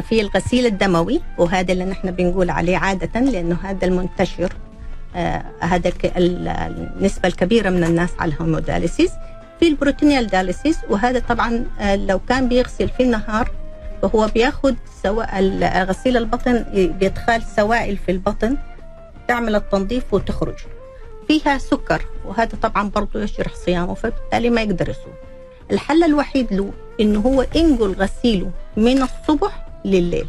في 0.10 0.21
الغسيل 0.21 0.65
الدموي 0.65 1.21
وهذا 1.38 1.73
اللي 1.73 1.86
نحن 1.86 2.12
بنقول 2.12 2.49
عليه 2.49 2.77
عادة 2.77 3.19
لأنه 3.19 3.58
هذا 3.63 3.86
المنتشر 3.86 4.53
آه 5.15 5.43
هذا 5.60 5.91
النسبة 6.17 7.27
الكبيرة 7.27 7.69
من 7.69 7.84
الناس 7.84 8.10
على 8.19 8.32
ال 8.34 8.39
hemodialysis 8.39 9.12
في 9.60 9.67
ال 9.67 9.73
peritoneal 9.73 10.28
dialysis 10.28 10.78
وهذا 10.89 11.19
طبعا 11.19 11.65
آه 11.80 11.95
لو 11.95 12.19
كان 12.30 12.48
بيغسل 12.48 12.89
في 12.89 13.04
النهار 13.04 13.52
فهو 14.02 14.28
بياخد 14.28 14.76
سواء 15.04 15.41
غسيل 15.84 16.17
البطن 16.17 16.65
بيدخل 16.74 17.43
سوائل 17.43 17.98
في 17.98 18.12
البطن 18.12 18.58
تعمل 19.28 19.56
التنظيف 19.56 20.13
وتخرج. 20.13 20.56
فيها 21.28 21.58
سكر 21.58 22.06
وهذا 22.26 22.58
طبعا 22.62 22.89
برضه 22.89 23.22
يجرح 23.22 23.54
صيامه 23.65 23.93
فبالتالي 23.93 24.50
ما 24.50 24.62
يقدر 24.62 24.89
يصوم. 24.89 25.13
الحل 25.72 26.04
الوحيد 26.04 26.54
له 26.54 26.72
إنه 27.00 27.19
هو 27.19 27.45
ينقل 27.56 27.93
غسيله 27.93 28.52
من 28.78 29.02
الصبح 29.02 29.65
لليل. 29.86 30.28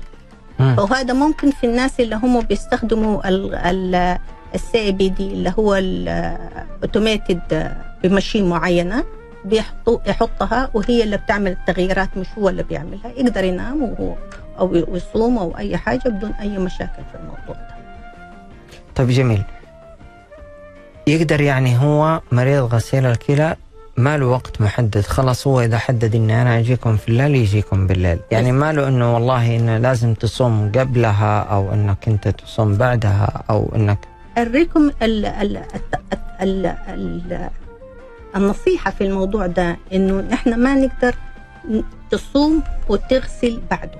وهذا 0.61 1.15
ممكن 1.15 1.51
في 1.51 1.67
الناس 1.67 2.01
اللي 2.01 2.17
هم 2.17 2.41
بيستخدموا 2.41 3.29
ال 4.55 4.93
CPD 4.93 5.27
اللي 5.27 5.55
هو 5.59 5.75
ال 5.75 5.95
automated 5.95 7.73
ب 8.05 8.10
machine 8.10 8.49
معينة. 8.49 9.05
بيحطوا 9.45 9.99
يحطها 10.07 10.71
وهي 10.75 11.03
اللي 11.03 11.17
بتعمل 11.17 11.53
التغييرات 11.53 12.17
مش 12.17 12.27
هو 12.39 12.49
اللي 12.49 12.63
بيعملها. 12.63 13.13
يقدر 13.17 13.45
ينام 13.45 13.83
وهو 13.83 14.15
أو 14.59 14.75
يصوم 14.75 15.39
أو 15.39 15.57
أي 15.59 15.77
حاجة 15.77 16.09
بدون 16.09 16.33
أي 16.33 16.59
مشاكل 16.59 17.03
في 17.13 17.19
الموضوع 17.21 17.55
ده. 17.55 17.75
طيب 18.95 19.09
جميل. 19.09 19.43
يقدر 21.07 21.41
يعني 21.41 21.79
هو 21.79 22.21
مريض 22.33 22.75
غسيل 22.75 23.07
الكلى 23.07 23.57
ما 23.97 24.19
له 24.19 24.27
وقت 24.27 24.61
محدد. 24.61 25.01
خلاص 25.01 25.47
هو 25.47 25.61
إذا 25.61 25.79
حدد 25.79 26.15
إني 26.15 26.43
أنا 26.43 26.59
أجيكم 26.59 26.97
في 26.97 27.09
الليل 27.09 27.35
يجيكم 27.35 27.87
بالليل. 27.87 28.19
يعني 28.31 28.53
ما 28.53 28.73
له 28.73 28.89
إنه 28.89 29.15
والله 29.15 29.57
انه 29.57 29.79
لازم 29.79 30.15
تصوم 30.15 30.73
قبلها 30.75 31.41
أو 31.41 31.73
إنك 31.73 32.09
أنت 32.09 32.29
تصوم 32.29 32.77
بعدها 32.77 33.43
أو 33.51 33.73
إنك 33.77 33.99
أريكم 34.39 34.91
ال 35.03 35.27
ال 35.27 35.63
ال 36.43 36.67
ال 36.67 37.51
النصيحة 38.37 38.91
في 38.91 39.07
الموضوع 39.07 39.47
ده 39.47 39.77
إنه 39.93 40.21
نحن 40.21 40.55
ما 40.61 40.75
نقدر 40.75 41.15
تصوم 42.11 42.63
وتغسل 42.89 43.61
بعده. 43.71 43.99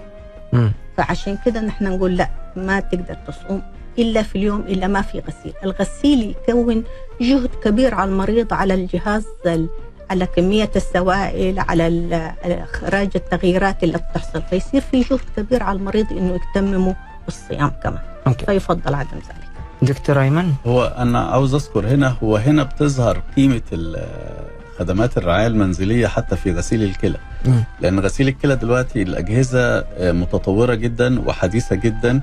مم. 0.53 0.73
فعشان 0.97 1.39
كده 1.47 1.61
نحن 1.61 1.85
نقول 1.85 2.17
لا 2.17 2.29
ما 2.57 2.81
تقدر 2.81 3.15
تصوم 3.27 3.63
إلا 3.99 4.23
في 4.23 4.37
اليوم 4.37 4.61
إلا 4.61 4.87
ما 4.87 5.03
في 5.03 5.19
غسيل. 5.19 5.53
الغسيل 5.65 6.35
يكون 6.49 6.85
جهد 7.21 7.51
كبير 7.65 7.95
على 7.95 8.11
المريض 8.11 8.53
على 8.55 8.75
الجهاز 8.75 9.25
ال- 9.47 9.69
على 10.11 10.27
كمية 10.27 10.71
السوائل 10.77 11.59
على 11.59 12.35
إخراج 12.45 13.11
التغييرات 13.15 13.83
اللي 13.85 13.99
بتحصل. 13.99 14.43
فيصير 14.43 14.81
في 14.81 15.01
جهد 15.01 15.21
كبير 15.37 15.63
على 15.63 15.79
المريض 15.79 16.13
إنه 16.13 16.39
يتممه 16.51 16.97
بالصيام 17.25 17.71
كمان. 17.83 17.99
أوكي. 18.27 18.47
فيفضل 18.47 18.95
عدم 18.95 19.17
ذلك. 19.17 19.50
دكتور 19.83 20.21
أيمن؟ 20.23 20.53
هو 20.67 20.85
أنا 20.99 21.21
عاوز 21.21 21.55
أذكر 21.55 21.87
هنا 21.87 22.17
هو 22.23 22.37
هنا 22.37 22.63
بتظهر 22.63 23.23
قيمة 23.37 23.63
خدمات 24.79 25.19
الرعاية 25.19 25.47
المنزلية 25.47 26.07
حتى 26.07 26.37
في 26.37 26.53
غسيل 26.53 26.83
الكلى. 26.83 27.17
لأن 27.81 28.01
غسيل 28.01 28.29
الكلى 28.29 28.57
دلوقتي 28.57 29.03
الأجهزة 29.03 29.79
آه، 29.79 30.13
متطورة 30.13 30.75
جدا 30.75 31.21
وحديثة 31.29 31.77
جدا. 31.77 32.21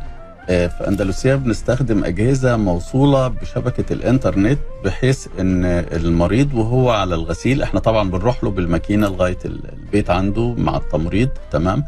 آه، 0.49 0.67
في 0.67 0.87
اندلسيا 0.87 1.35
بنستخدم 1.35 2.03
أجهزة 2.03 2.57
موصولة 2.57 3.27
بشبكة 3.27 3.93
الإنترنت 3.93 4.59
بحيث 4.85 5.27
إن 5.39 5.65
المريض 5.65 6.53
وهو 6.53 6.89
على 6.89 7.15
الغسيل 7.15 7.61
إحنا 7.61 7.79
طبعا 7.79 8.09
بنروح 8.09 8.43
له 8.43 8.49
بالماكينة 8.51 9.07
لغاية 9.07 9.37
البيت 9.45 10.09
عنده 10.09 10.53
مع 10.57 10.77
التمريض 10.77 11.29
تمام؟ 11.51 11.83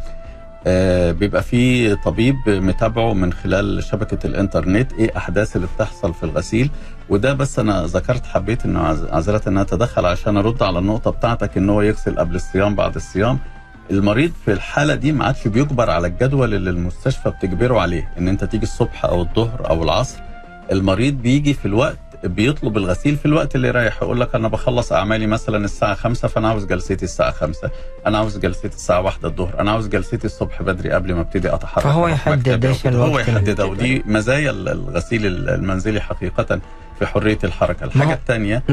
بيبقى 1.11 1.43
في 1.43 1.95
طبيب 1.95 2.35
متابعه 2.47 3.13
من 3.13 3.33
خلال 3.33 3.83
شبكة 3.83 4.27
الإنترنت 4.27 4.93
إيه 4.93 5.17
أحداث 5.17 5.55
اللي 5.55 5.67
بتحصل 5.75 6.13
في 6.13 6.23
الغسيل. 6.23 6.69
وده 7.09 7.33
بس 7.33 7.59
أنا 7.59 7.85
ذكرت 7.85 8.25
حبيت 8.25 8.65
إنه 8.65 8.79
عذرت 9.11 9.47
إنها 9.47 9.61
اتدخل 9.63 10.05
عشان 10.05 10.37
أرد 10.37 10.63
على 10.63 10.79
النقطة 10.79 11.11
بتاعتك 11.11 11.57
إن 11.57 11.69
هو 11.69 11.81
يغسل 11.81 12.19
قبل 12.19 12.35
الصيام 12.35 12.75
بعد 12.75 12.95
الصيام. 12.95 13.39
المريض 13.91 14.31
في 14.45 14.51
الحالة 14.53 14.95
دي 14.95 15.11
ما 15.11 15.25
عادش 15.25 15.47
بيجبر 15.47 15.89
على 15.89 16.07
الجدول 16.07 16.53
اللي 16.53 16.69
المستشفى 16.69 17.29
بتجبره 17.29 17.79
عليه 17.79 18.11
إن 18.17 18.27
أنت 18.27 18.43
تيجي 18.43 18.63
الصبح 18.63 19.05
أو 19.05 19.21
الظهر 19.21 19.69
أو 19.69 19.83
العصر. 19.83 20.19
المريض 20.71 21.13
بيجي 21.13 21.53
في 21.53 21.65
الوقت 21.65 21.99
بيطلب 22.23 22.77
الغسيل 22.77 23.17
في 23.17 23.25
الوقت 23.25 23.55
اللي 23.55 23.71
رايح. 23.71 24.01
يقول 24.01 24.19
لك 24.21 24.35
أنا 24.35 24.47
بخلص 24.47 24.93
أعمالي 24.93 25.27
مثلا 25.27 25.65
الساعة 25.65 25.93
5 25.93 26.27
فأنا 26.27 26.47
عاوز 26.49 26.65
جلستي 26.65 26.93
الساعة 26.93 27.31
5 27.31 27.69
أنا 28.07 28.17
عاوز 28.17 28.37
جلستي 28.37 28.67
الساعة 28.67 29.01
1 29.01 29.25
الظهر. 29.25 29.59
أنا 29.59 29.71
عاوز 29.71 29.87
جلستي 29.87 30.25
الصبح 30.25 30.61
بدري 30.61 30.91
قبل 30.91 31.13
ما 31.13 31.21
أبتدي 31.21 31.53
أتحرك. 31.53 31.83
فهو 31.83 32.07
يحدد 32.07 32.43
كده. 32.49 32.75
الوقت 32.85 33.11
هو 33.11 33.19
يحددها 33.19 33.65
ودي 33.65 34.03
مزايا 34.05 34.51
الغسيل 34.51 35.25
المنزلي 35.49 36.01
حقيقة 36.01 36.59
في 36.99 37.05
حرية 37.05 37.39
الحركة. 37.43 37.83
الحاجة 37.83 38.13
الثانية. 38.13 38.63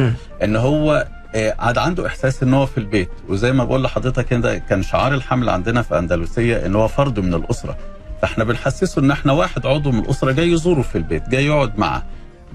إن 0.42 0.56
هو 0.56 1.06
آه، 1.34 1.54
عاد 1.58 1.78
عنده 1.78 2.06
إحساس 2.06 2.42
إن 2.42 2.54
هو 2.54 2.66
في 2.66 2.78
البيت. 2.78 3.08
وزي 3.28 3.52
ما 3.52 3.64
بقول 3.64 3.82
لحضرتك 3.82 4.26
كده 4.26 4.58
كان 4.58 4.82
شعار 4.82 5.14
الحمل 5.14 5.48
عندنا 5.48 5.82
في 5.82 5.98
أندلسية 5.98 6.66
إن 6.66 6.74
هو 6.74 6.88
فرد 6.88 7.20
من 7.20 7.34
الأسرة. 7.34 7.76
فإحنا 8.22 8.44
بنحسسه 8.44 9.02
إن 9.02 9.10
إحنا 9.10 9.32
واحد 9.32 9.66
عضو 9.66 9.90
من 9.90 9.98
الأسرة 9.98 10.32
جاي 10.32 10.52
يزوره 10.52 10.82
في 10.82 10.98
البيت 10.98 11.28
جاي 11.28 11.46
يقعد 11.46 11.78
معاه. 11.78 12.02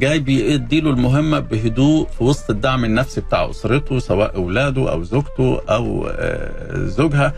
جاي 0.01 0.19
بيديله 0.19 0.89
المهمة 0.89 1.39
بهدوء 1.39 2.07
في 2.07 2.23
وسط 2.23 2.49
الدعم 2.49 2.85
النفسي 2.85 3.21
بتاع 3.21 3.49
أسرته 3.49 3.99
سواء 3.99 4.35
أولاده 4.35 4.91
أو 4.91 5.03
زوجته 5.03 5.61
أو 5.69 6.07
آه، 6.11 6.85
زوجها 6.85 7.33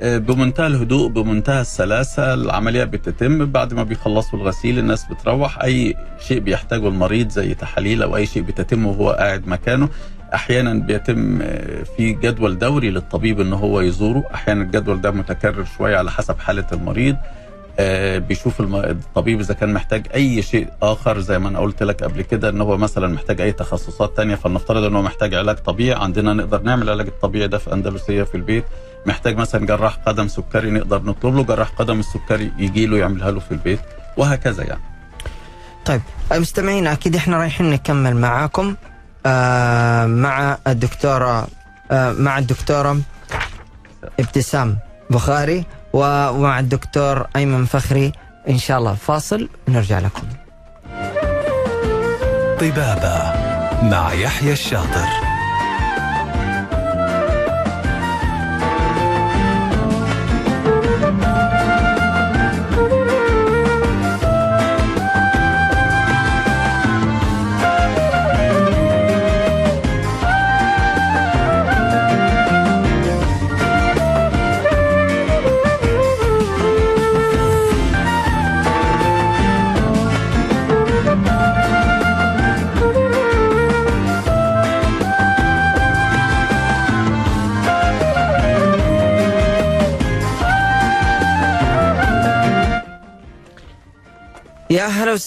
آه، 0.00 0.18
بمنتهى 0.18 0.66
الهدوء 0.66 1.08
بمنتهى 1.08 1.60
السلاسة 1.60 2.34
العملية 2.34 2.84
بتتم. 2.84 3.46
بعد 3.46 3.74
ما 3.74 3.82
بيخلصوا 3.82 4.38
الغسيل 4.38 4.78
الناس 4.78 5.04
بتروح. 5.04 5.62
أي 5.62 5.94
شيء 6.20 6.40
بيحتاجه 6.40 6.88
المريض 6.88 7.28
زي 7.28 7.54
تحاليل 7.54 8.02
أو 8.02 8.16
أي 8.16 8.26
شيء 8.26 8.42
بيتم 8.42 8.86
وهو 8.86 9.10
قاعد 9.10 9.48
مكانه 9.48 9.88
أحيانا 10.34 10.74
بيتم 10.74 11.38
آه، 11.42 11.82
في 11.96 12.12
جدول 12.12 12.58
دوري 12.58 12.90
للطبيب 12.90 13.40
إن 13.40 13.52
هو 13.52 13.80
يزوره. 13.80 14.24
أحيانا 14.34 14.62
الجدول 14.62 15.00
ده 15.00 15.10
متكرر 15.10 15.64
شوية 15.78 15.96
على 15.96 16.10
حسب 16.10 16.38
حالة 16.38 16.66
المريض. 16.72 17.16
بيشوف 18.18 18.60
الم- 18.60 18.76
الطبيب 18.76 19.40
إذا 19.40 19.54
كان 19.54 19.72
محتاج 19.72 20.06
أي 20.14 20.42
شيء 20.42 20.68
آخر 20.82 21.18
زي 21.20 21.38
ما 21.38 21.48
أنا 21.48 21.58
قلت 21.58 21.82
لك 21.82 22.02
قبل 22.04 22.22
كده 22.22 22.48
إن 22.48 22.60
هو 22.60 22.76
مثلا 22.76 23.08
محتاج 23.08 23.40
أي 23.40 23.52
تخصصات 23.52 24.16
تانية 24.16 24.34
فلنفترض 24.34 24.84
إن 24.84 24.96
هو 24.96 25.02
محتاج 25.02 25.34
علاج 25.34 25.56
طبيعي 25.56 26.02
عندنا 26.02 26.32
نقدر 26.32 26.62
نعمل 26.62 26.82
العلاج 26.82 27.06
الطبيعي 27.06 27.48
ده 27.48 27.58
في 27.58 27.72
أندلسية 27.72 28.22
في 28.22 28.34
البيت. 28.34 28.64
محتاج 29.06 29.36
مثلا 29.36 29.66
جراح 29.66 29.94
قدم 30.06 30.28
سكري 30.28 30.70
نقدر 30.70 31.02
نطلب 31.02 31.34
له 31.36 31.42
جراح 31.44 31.68
قدم 31.68 32.00
السكري 32.00 32.52
يجي 32.58 32.86
له 32.86 32.98
يعملها 32.98 33.30
له 33.30 33.40
في 33.40 33.52
البيت 33.52 33.80
وهكذا 34.16 34.64
يعني. 34.64 34.80
طيب 35.84 36.00
مستمعينا 36.32 36.92
أكيد 36.92 37.16
إحنا 37.16 37.36
رايحين 37.36 37.70
نكمل 37.70 38.16
معاكم 38.16 38.74
آه 39.26 40.06
مع 40.06 40.58
الدكتورة 40.66 41.46
آه 41.90 42.12
مع 42.12 42.38
الدكتورة 42.38 42.98
ابتسام 44.20 44.78
بخاري. 45.10 45.64
ومع 45.92 46.58
الدكتور 46.58 47.26
أيمن 47.36 47.64
فخري. 47.64 48.12
إن 48.48 48.58
شاء 48.58 48.78
الله 48.78 48.94
فاصل 48.94 49.48
ونرجع 49.68 49.98
لكم. 49.98 50.26
طبابة 52.60 53.32
مع 53.82 54.12
يحيى 54.12 54.52
الشاطر. 54.52 55.27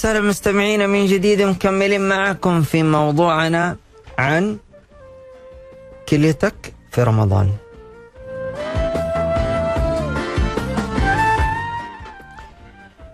وسهلا 0.02 0.22
مستمعينا 0.22 0.88
من 0.88 1.06
جديد 1.06 1.42
مكملين 1.42 2.10
معكم 2.10 2.62
في 2.62 2.84
موضوعنا 2.84 3.76
عن 4.18 4.58
كليتك 6.10 6.74
في 6.92 7.04
رمضان. 7.04 7.50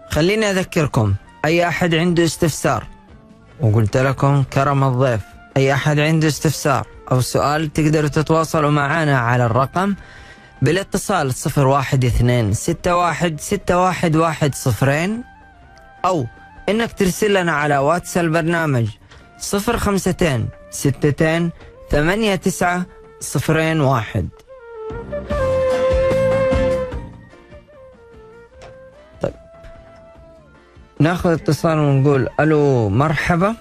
خليني 0.10 0.52
أذكركم 0.52 1.14
أي 1.46 1.68
أحد 1.68 1.96
عنده 1.96 2.24
استفسار؟ 2.24 2.88
وقلت 3.60 3.98
لكم 3.98 4.44
كرم 4.44 4.84
الضيف. 4.84 5.22
أي 5.58 5.74
أحد 5.74 6.00
عنده 6.00 6.28
استفسار 6.28 6.88
أو 7.12 7.22
سؤال 7.22 7.74
تقدروا 7.74 8.10
تتواصلوا 8.10 8.72
معنا 8.72 9.20
على 9.20 9.46
الرقم 9.46 9.96
بالاتصال 10.62 11.34
صفر 11.34 11.68
واحد 11.68 12.06
اثنين 12.06 12.54
ستة 12.54 12.96
واحد 12.96 13.40
ستة 13.40 13.84
واحد 13.84 14.16
واحد 14.16 14.56
صفرين 14.56 15.24
أو 16.06 16.26
إنك 16.70 16.94
ترسل 16.94 17.34
لنا 17.34 17.52
على 17.52 17.78
واتس 17.78 18.18
البرنامج 18.18 18.88
صفر 19.38 19.78
خمستين 19.78 20.50
ستتين 20.70 21.50
ثمانية 21.90 22.36
تسعة 22.36 22.86
صفرين 23.20 23.82
واحد. 23.82 24.30
طيب. 29.22 29.34
ناخذ 31.00 31.32
اتصال 31.32 31.80
ونقول 31.80 32.30
ألو 32.40 32.90
مرحبا. 32.90 33.56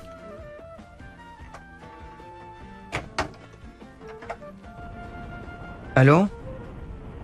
ألو. 5.99 6.29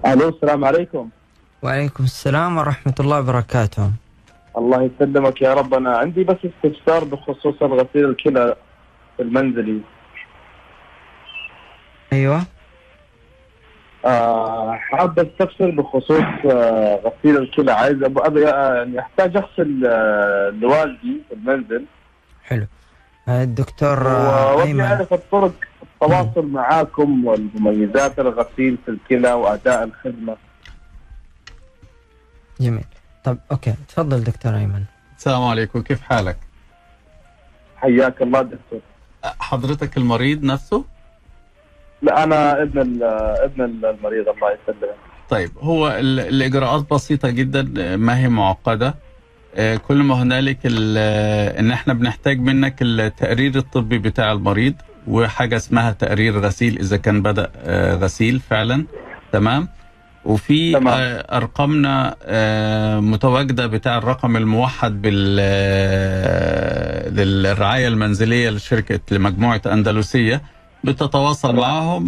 ألو 0.06 0.28
السلام 0.28 0.64
عليكم. 0.64 1.08
وعليكم 1.62 2.04
السلام 2.04 2.58
ورحمة 2.58 2.94
الله 3.00 3.18
وبركاته. 3.18 4.01
الله 4.58 4.82
يسلمك 4.82 5.42
يا 5.42 5.54
رب 5.54 5.74
أنا 5.74 5.96
عندي 5.96 6.24
بس 6.24 6.36
استفسار 6.44 7.04
بخصوص 7.04 7.62
الغسيل 7.62 8.04
الكلى 8.04 8.56
المنزلي. 9.20 9.80
أيوة. 12.12 12.42
آه 14.04 14.72
حاب 14.72 15.18
استفسر 15.18 15.70
بخصوص 15.70 16.24
آه 16.50 17.00
غسيل 17.04 17.36
الكلى. 17.36 17.72
عايز 17.72 18.02
ابو 18.02 18.20
أبي 18.20 18.48
آه، 18.48 18.74
يعني 18.74 19.00
أحتاج 19.00 19.36
أغسل 19.36 19.86
آه 19.86 20.50
لوالدي 20.50 21.22
في 21.28 21.34
المنزل. 21.34 21.84
حلو. 22.44 22.66
الدكتور 23.28 24.06
آه، 24.06 24.62
أيمن. 24.62 24.80
أعرف 24.80 25.12
الطرق 25.12 25.54
التواصل 25.82 26.46
معاكم 26.46 27.24
والمميزات 27.26 28.18
الغسيل 28.18 28.78
في 28.84 28.90
الكلى 28.90 29.32
وأداء 29.32 29.84
الخدمة. 29.84 30.36
جميل. 32.60 32.84
طب 33.24 33.38
أوكي. 33.50 33.74
تفضل 33.88 34.24
دكتور 34.24 34.56
أيمن. 34.56 34.82
السلام 35.18 35.42
عليكم. 35.44 35.82
كيف 35.82 36.00
حالك؟ 36.02 36.36
حياك 37.76 38.22
الله 38.22 38.42
دكتور. 38.42 38.80
حضرتك 39.40 39.96
المريض 39.96 40.44
نفسه؟ 40.44 40.84
لا 42.02 42.24
أنا 42.24 42.62
ابن 42.62 42.80
ال- 42.80 43.02
ابن 43.44 43.62
المريض. 43.64 44.28
الله 44.28 44.50
يسلمك. 44.52 44.94
طيب 45.28 45.50
هو 45.60 45.88
ال- 45.88 46.20
الإجراءات 46.20 46.90
بسيطة 46.92 47.30
جدا 47.30 47.62
ما 47.96 48.18
هي 48.18 48.28
معقدة؟ 48.28 48.94
آه، 49.56 49.76
كل 49.76 49.96
ما 50.02 50.14
هنالك 50.22 50.58
ال- 50.64 50.98
إن 51.58 51.70
إحنا 51.70 51.94
بنحتاج 51.94 52.38
منك 52.40 52.76
التقرير 52.82 53.56
الطبي 53.56 53.98
بتاع 53.98 54.32
المريض 54.32 54.74
وحاجة 55.08 55.56
اسمها 55.56 55.92
تقرير 55.92 56.38
غسيل 56.40 56.78
إذا 56.78 56.96
كان 56.96 57.22
بدأ 57.22 57.50
آه، 57.56 57.94
غسيل 57.94 58.40
فعلا. 58.40 58.84
تمام؟ 59.32 59.68
وفي 60.24 60.72
تمام. 60.72 60.88
آه، 60.88 61.36
أرقامنا 61.36 62.16
آه، 62.24 63.00
متواجدة 63.00 63.66
بتاع 63.66 63.98
الرقم 63.98 64.36
الموحد 64.36 65.02
بال 65.02 65.36
آه، 65.40 67.08
للرعاية 67.08 67.88
المنزلية 67.88 68.50
لشركة 68.50 69.00
لمجموعة 69.10 69.60
أندلسية. 69.66 70.42
بتتواصل 70.84 71.56
معاهم 71.56 72.06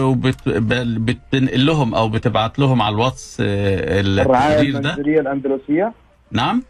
وبتنقل 0.00 1.66
لهم 1.66 1.94
أو 1.94 2.08
بتبعت 2.08 2.58
لهم 2.58 2.82
على 2.82 2.94
الواتس 2.94 3.36
الرعاية 3.40 4.52
التقرير 4.52 4.78
ده. 4.78 4.90
المنزلية 4.94 5.20
الأندلسية؟ 5.20 5.92
نعم. 6.32 6.62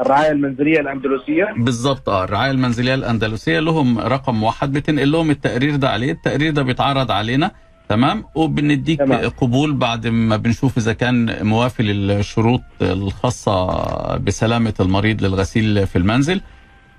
الرعاية 0.00 0.30
المنزلية 0.30 0.80
الأندلسية؟ 0.80 1.54
بالظبط 1.56 2.08
آه 2.08 2.24
الرعاية 2.24 2.50
المنزلية 2.50 2.94
الأندلسية 2.94 3.60
لهم 3.60 3.98
رقم 3.98 4.34
موحد 4.34 4.72
بتنقل 4.72 5.12
لهم 5.12 5.30
التقرير 5.30 5.76
ده 5.76 5.88
عليه. 5.90 6.12
التقرير 6.12 6.52
ده 6.52 6.62
بيتعرض 6.62 7.10
علينا. 7.10 7.50
تمام؟ 7.88 8.24
وبنديك 8.34 8.98
تمام. 8.98 9.28
قبول 9.28 9.72
بعد 9.72 10.06
ما 10.06 10.36
بنشوف 10.36 10.78
إذا 10.78 10.92
كان 10.92 11.46
موافي 11.46 11.82
للشروط 11.82 12.62
الخاصة 12.82 14.16
بسلامة 14.16 14.74
المريض 14.80 15.22
للغسيل 15.24 15.86
في 15.86 15.96
المنزل. 15.98 16.40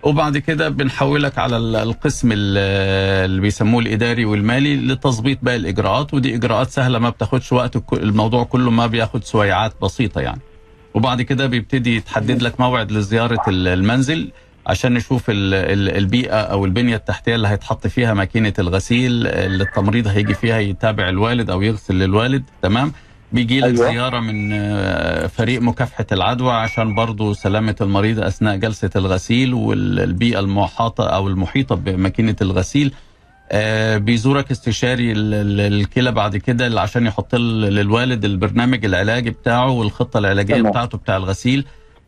وبعد 0.03 0.37
كده 0.37 0.69
بنحولك 0.69 1.37
على 1.39 1.57
ال- 1.57 1.75
القسم 1.75 2.31
ال- 2.31 2.57
اللي 3.25 3.41
بيسموه 3.41 3.81
الإداري 3.81 4.25
والمالي 4.25 4.75
لتظبيط 4.75 5.37
باقي 5.41 5.55
الإجراءات 5.57 6.13
ودي 6.13 6.35
إجراءات 6.35 6.69
سهلة 6.69 6.99
ما 6.99 7.09
بتاخدش 7.09 7.51
وقت 7.53 7.93
الموضوع 7.93 8.43
كله 8.43 8.71
ما 8.71 8.87
بياخد 8.87 9.23
سويعات 9.23 9.73
بسيطة 9.81 10.21
يعني. 10.21 10.41
وبعد 10.93 11.21
كده 11.21 11.45
بيبتدي 11.47 11.95
يتحدد 11.95 12.41
لك 12.41 12.59
موعد 12.59 12.91
لزيارة 12.91 13.41
ال- 13.47 13.67
المنزل. 13.67 14.31
عشان 14.67 14.93
نشوف 14.93 15.29
ال- 15.29 15.53
ال- 15.53 15.97
البيئة 15.97 16.35
أو 16.41 16.65
البنية 16.65 16.95
التحتية 16.95 17.35
اللي 17.35 17.47
هيتحط 17.47 17.87
فيها 17.87 18.13
ماكينة 18.13 18.53
الغسيل 18.59 19.27
اللي 19.27 19.63
التمريض 19.63 20.07
هيجي 20.07 20.33
فيها 20.33 20.59
يتابع 20.59 21.09
الوالد 21.09 21.49
أو 21.49 21.61
يغسل 21.61 21.95
للوالد 21.95 22.43
تمام 22.61 22.91
بيجي 23.31 23.59
لك 23.59 23.65
أيوة. 23.79 23.91
زيارة 23.91 24.19
من 24.19 24.49
آه، 24.53 25.27
فريق 25.27 25.61
مكافحة 25.61 26.05
العدوى 26.11 26.51
عشان 26.53 26.95
برضو 26.95 27.33
سلامة 27.33 27.75
المريض 27.81 28.19
أثناء 28.19 28.55
جلسة 28.55 28.89
الغسيل 28.95 29.53
والبيئة 29.53 30.39
المحاطة 30.39 31.07
أو 31.09 31.27
المحيطة 31.27 31.75
بماكينة 31.75 32.35
الغسيل 32.41 32.93
آه، 33.51 33.97
بيزورك 33.97 34.51
استشاري 34.51 35.11
ال- 35.11 35.33
ال- 35.33 35.73
الكلى 35.73 36.11
بعد 36.11 36.37
كده 36.37 36.67
اللي 36.67 36.79
عشان 36.81 37.05
يحط 37.05 37.35
للوالد 37.35 38.25
البرنامج 38.25 38.85
العلاجي 38.85 39.29
بتاعه 39.29 39.69
والخطة 39.71 40.17
العلاجية 40.17 40.55
تمام. 40.55 40.71
بتاعته 40.71 40.97
بتاع 40.97 41.17
الغسيل 41.17 41.65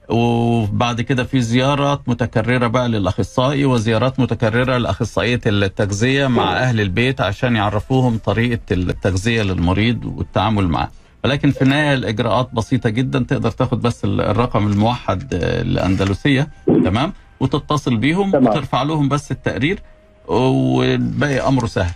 وبعد 0.09 1.01
كده 1.01 1.23
في 1.23 1.41
زيارات 1.41 2.09
متكررة 2.09 2.67
بقى 2.67 2.89
للأخصائي 2.89 3.65
وزيارات 3.65 4.19
متكررة 4.19 4.77
لأخصائية 4.77 5.39
التغذية 5.45 6.27
مع 6.27 6.57
أهل 6.57 6.81
البيت 6.81 7.21
عشان 7.21 7.55
يعرفوهم 7.55 8.17
طريقة 8.17 8.59
التغذية 8.71 9.41
للمريض 9.43 10.05
والتعامل 10.05 10.67
معاه. 10.67 10.89
ولكن 11.25 11.51
في 11.51 11.61
النهاية 11.61 11.93
الإجراءات 11.93 12.49
بسيطة 12.53 12.89
جدا 12.89 13.19
تقدر 13.19 13.51
تاخد 13.51 13.81
بس 13.81 14.05
ال- 14.05 14.21
الرقم 14.21 14.67
الموحد 14.67 15.33
آه، 15.33 15.61
الاندلسيه 15.61 16.47
تمام؟ 16.65 17.13
وتتصل 17.39 17.97
بيهم 17.97 18.31
تمام. 18.31 18.47
وترفع 18.47 18.83
لهم 18.83 19.09
بس 19.09 19.31
التقرير 19.31 19.79
والباقي 20.27 21.47
أمره 21.47 21.65
سهل. 21.65 21.93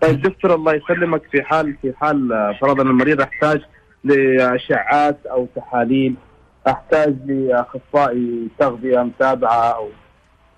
طيب 0.00 0.22
دكتور 0.22 0.54
الله 0.54 0.72
يسلمك 0.74 1.22
في 1.32 1.42
حال 1.42 1.76
في 1.82 1.92
حال 1.96 2.32
آه، 2.32 2.58
فرضا 2.60 2.82
المريض 2.82 3.20
احتاج 3.20 3.60
لأشعات 4.04 5.18
أو 5.26 5.48
تحاليل. 5.56 6.14
أحتاج 6.68 7.14
لأخصائي 7.26 8.48
تغذية 8.58 8.98
متابعة 9.02 9.68
أو 9.76 9.88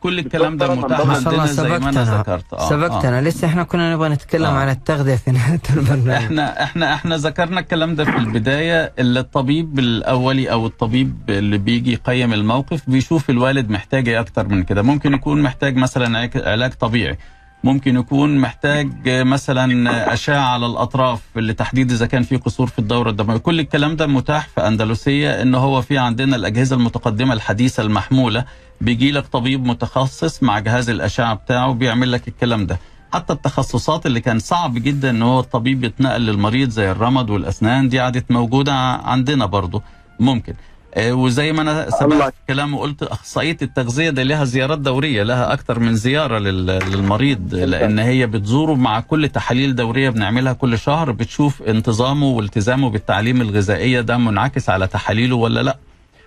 كل 0.00 0.18
الكلام 0.18 0.56
ده 0.56 0.74
متاح 0.74 1.00
عندنا 1.00 1.46
زي 1.46 1.68
ما 1.68 1.76
أنا 1.76 2.04
سبقتنا. 2.04 2.18
ذكرت. 2.18 2.52
آه، 2.54 2.68
سبقتنا. 2.68 3.20
لسه 3.22 3.46
إحنا 3.48 3.62
كنا 3.62 3.94
نبغى 3.94 4.08
نتكلم 4.08 4.44
آه. 4.44 4.58
عن 4.58 4.68
التغذية 4.68 5.14
في 5.14 5.30
نهاية 5.30 5.60
البرنامج. 5.76 6.08
إحنا 6.10 6.62
إحنا 6.62 6.94
إحنا 6.94 7.16
ذكرنا 7.16 7.60
الكلام 7.60 7.94
ده 7.94 8.04
في 8.04 8.16
البداية 8.16 8.92
اللي 8.98 9.20
الطبيب 9.20 9.78
الأولي 9.78 10.52
أو 10.52 10.66
الطبيب 10.66 11.16
اللي 11.28 11.58
بيجي 11.58 11.92
يقيم 11.92 12.32
الموقف 12.32 12.90
بيشوف 12.90 13.30
الوالد 13.30 13.70
محتاج 13.70 14.08
إيه 14.08 14.20
أكتر 14.20 14.48
من 14.48 14.62
كده. 14.62 14.82
ممكن 14.82 15.14
يكون 15.14 15.42
محتاج 15.42 15.76
مثلا 15.76 16.18
عك- 16.18 16.46
علاج 16.46 16.72
طبيعي. 16.72 17.18
ممكن 17.66 17.96
يكون 17.96 18.38
محتاج 18.38 18.90
مثلا 19.08 20.12
أشعة 20.12 20.38
على 20.40 20.66
الأطراف 20.66 21.20
لتحديد 21.36 21.92
إذا 21.92 22.06
كان 22.06 22.22
في 22.22 22.36
قصور 22.36 22.66
في 22.66 22.78
الدورة 22.78 23.10
الدموية. 23.10 23.36
كل 23.38 23.60
الكلام 23.60 23.96
ده 23.96 24.06
متاح 24.06 24.48
في 24.48 24.66
أندلسية 24.66 25.42
إن 25.42 25.54
هو 25.54 25.82
في 25.82 25.98
عندنا 25.98 26.36
الأجهزة 26.36 26.76
المتقدمة 26.76 27.32
الحديثة 27.34 27.82
المحمولة. 27.82 28.44
بيجي 28.80 29.10
لك 29.12 29.26
طبيب 29.26 29.66
متخصص 29.66 30.42
مع 30.42 30.58
جهاز 30.58 30.90
الأشعة 30.90 31.34
بتاعه 31.34 31.72
بيعمل 31.72 32.12
لك 32.12 32.28
الكلام 32.28 32.66
ده. 32.66 32.78
حتى 33.12 33.32
التخصصات 33.32 34.06
اللي 34.06 34.20
كان 34.20 34.38
صعب 34.38 34.74
جدا 34.74 35.10
إن 35.10 35.22
هو 35.22 35.40
الطبيب 35.40 35.84
يتنقل 35.84 36.20
للمريض 36.20 36.68
زي 36.70 36.90
الرمد 36.90 37.30
والأسنان 37.30 37.88
دي 37.88 38.00
عادت 38.00 38.30
موجودة 38.30 38.72
عندنا 39.12 39.46
برضو. 39.46 39.82
ممكن. 40.20 40.54
وزي 40.98 41.52
ما 41.52 41.62
أنا. 41.62 41.90
سبقت 41.90 42.34
كلام 42.48 42.74
وقلت 42.74 43.02
أخصائية 43.02 43.56
التغذية 43.62 44.10
دي 44.10 44.24
لها 44.24 44.44
زيارات 44.44 44.78
دورية 44.78 45.22
لها 45.22 45.52
أكتر 45.52 45.78
من 45.78 45.94
زيارة 45.94 46.38
لل- 46.38 46.66
للمريض 46.66 47.54
لأن 47.54 47.98
هي 47.98 48.26
بتزوره 48.26 48.74
مع 48.74 49.00
كل 49.00 49.28
تحاليل 49.28 49.74
دورية 49.74 50.10
بنعملها 50.10 50.52
كل 50.52 50.78
شهر 50.78 51.12
بتشوف 51.12 51.62
انتظامه 51.62 52.26
والتزامه 52.26 52.90
بالتعليم 52.90 53.40
الغذائية 53.40 54.00
ده 54.00 54.16
منعكس 54.18 54.70
على 54.70 54.86
تحاليله 54.86 55.36
ولا 55.36 55.60
لأ. 55.62 55.76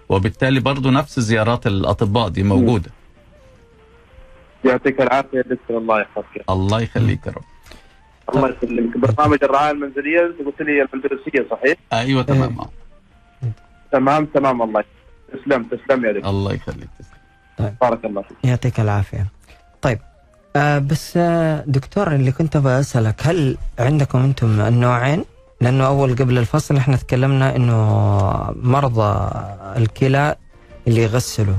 وبالتالي 0.10 0.60
برضو 0.60 0.90
نفس 0.92 1.20
زيارات 1.20 1.68
الأطباء 1.68 2.30
دي 2.30 2.44
موجودة. 2.44 2.92
يعطيك 4.66 5.02
العافية 5.02 5.42
دكتور 5.42 5.78
الله 5.78 6.02
يحفظك. 6.02 6.44
الله 6.50 6.82
يخليك 6.82 7.28
يا 7.28 7.32
رب. 7.32 7.44
الله 8.36 8.50
يسلمك. 8.64 8.98
برنامج 8.98 9.38
الرعاية 9.44 9.72
المنزلية 9.72 10.26
أنت 10.26 10.46
قلت 10.48 10.62
لي 10.62 10.82
الاندلسيه 10.82 11.48
صحيح؟ 11.52 11.78
أيوه 11.94 12.22
تمام. 12.24 12.60
آه. 12.60 12.70
تمام 13.92 14.26
تمام 14.26 14.62
الله 14.62 14.84
تسلم 15.34 15.64
تسلم 15.64 16.06
يا 16.06 16.12
دكتور 16.12 16.30
الله 16.30 16.54
يخليك 16.54 16.90
تسلم. 17.00 17.76
بارك 17.82 18.06
الله 18.06 18.22
فيك. 18.22 18.38
يعطيك 18.44 18.80
العافية. 18.80 19.28
طيب 19.82 20.00
آه 20.56 20.80
بس 20.80 21.18
آه 21.18 21.64
دكتور 21.68 22.16
اللي 22.16 22.32
كنت 22.32 22.56
أبغى 22.56 22.80
أسألك 22.80 23.28
هل 23.28 23.58
عندكم 23.80 24.20
أنتم 24.20 24.62
النوعين؟ 24.62 25.26
لأنه 25.62 25.88
أول 25.88 26.16
قبل 26.16 26.38
الفاصل 26.38 26.78
إحنا 26.78 26.96
تكلمنا 26.96 27.56
إنه 27.56 27.76
مرضى 28.56 29.32
الكلى 29.78 30.36
اللي 30.88 31.02
يغسلوا 31.04 31.56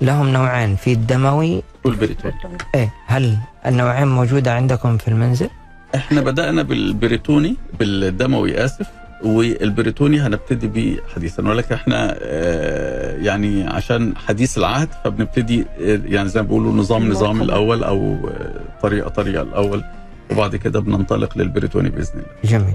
لهم 0.00 0.28
نوعين 0.28 0.76
في 0.76 0.92
الدموي 0.92 1.62
والبريتوني. 1.84 2.32
إيه 2.74 2.94
هل 3.06 3.38
النوعين 3.66 4.08
موجودة 4.08 4.54
عندكم 4.54 4.98
في 4.98 5.08
المنزل؟ 5.08 5.50
إحنا 5.94 6.20
بدأنا 6.20 6.62
بالبريتوني 6.62 7.56
بالدموي 7.78 8.64
آسف. 8.64 8.86
والبريتوني 9.24 10.20
هنبتدي 10.20 10.66
بيه 10.68 10.96
حديثا. 11.14 11.48
ولكن 11.48 11.74
إحنا 11.74 12.16
آه، 12.22 13.16
يعني 13.16 13.66
عشان 13.66 14.16
حديث 14.16 14.58
العهد 14.58 14.88
فبنبتدي 15.04 15.60
آه، 15.80 16.00
يعني 16.04 16.28
زي 16.28 16.40
ما 16.42 16.46
بيقولوا 16.46 16.72
نظام 16.72 17.08
نظام 17.08 17.42
الأول 17.42 17.84
أو 17.84 18.16
آه، 18.28 18.80
طريقة 18.82 19.08
طريقة 19.08 19.42
الأول. 19.42 19.84
وبعد 20.32 20.56
كده 20.56 20.80
بننطلق 20.80 21.38
للبريتوني 21.38 21.88
بإذن 21.88 22.12
الله. 22.14 22.26
جميل. 22.44 22.74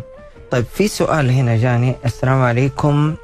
طيب 0.52 0.66
في 0.74 0.88
سؤال 0.88 1.30
هنا 1.30 1.58
جاني. 1.58 1.96
السلام 2.06 2.42
عليكم. 2.42 3.16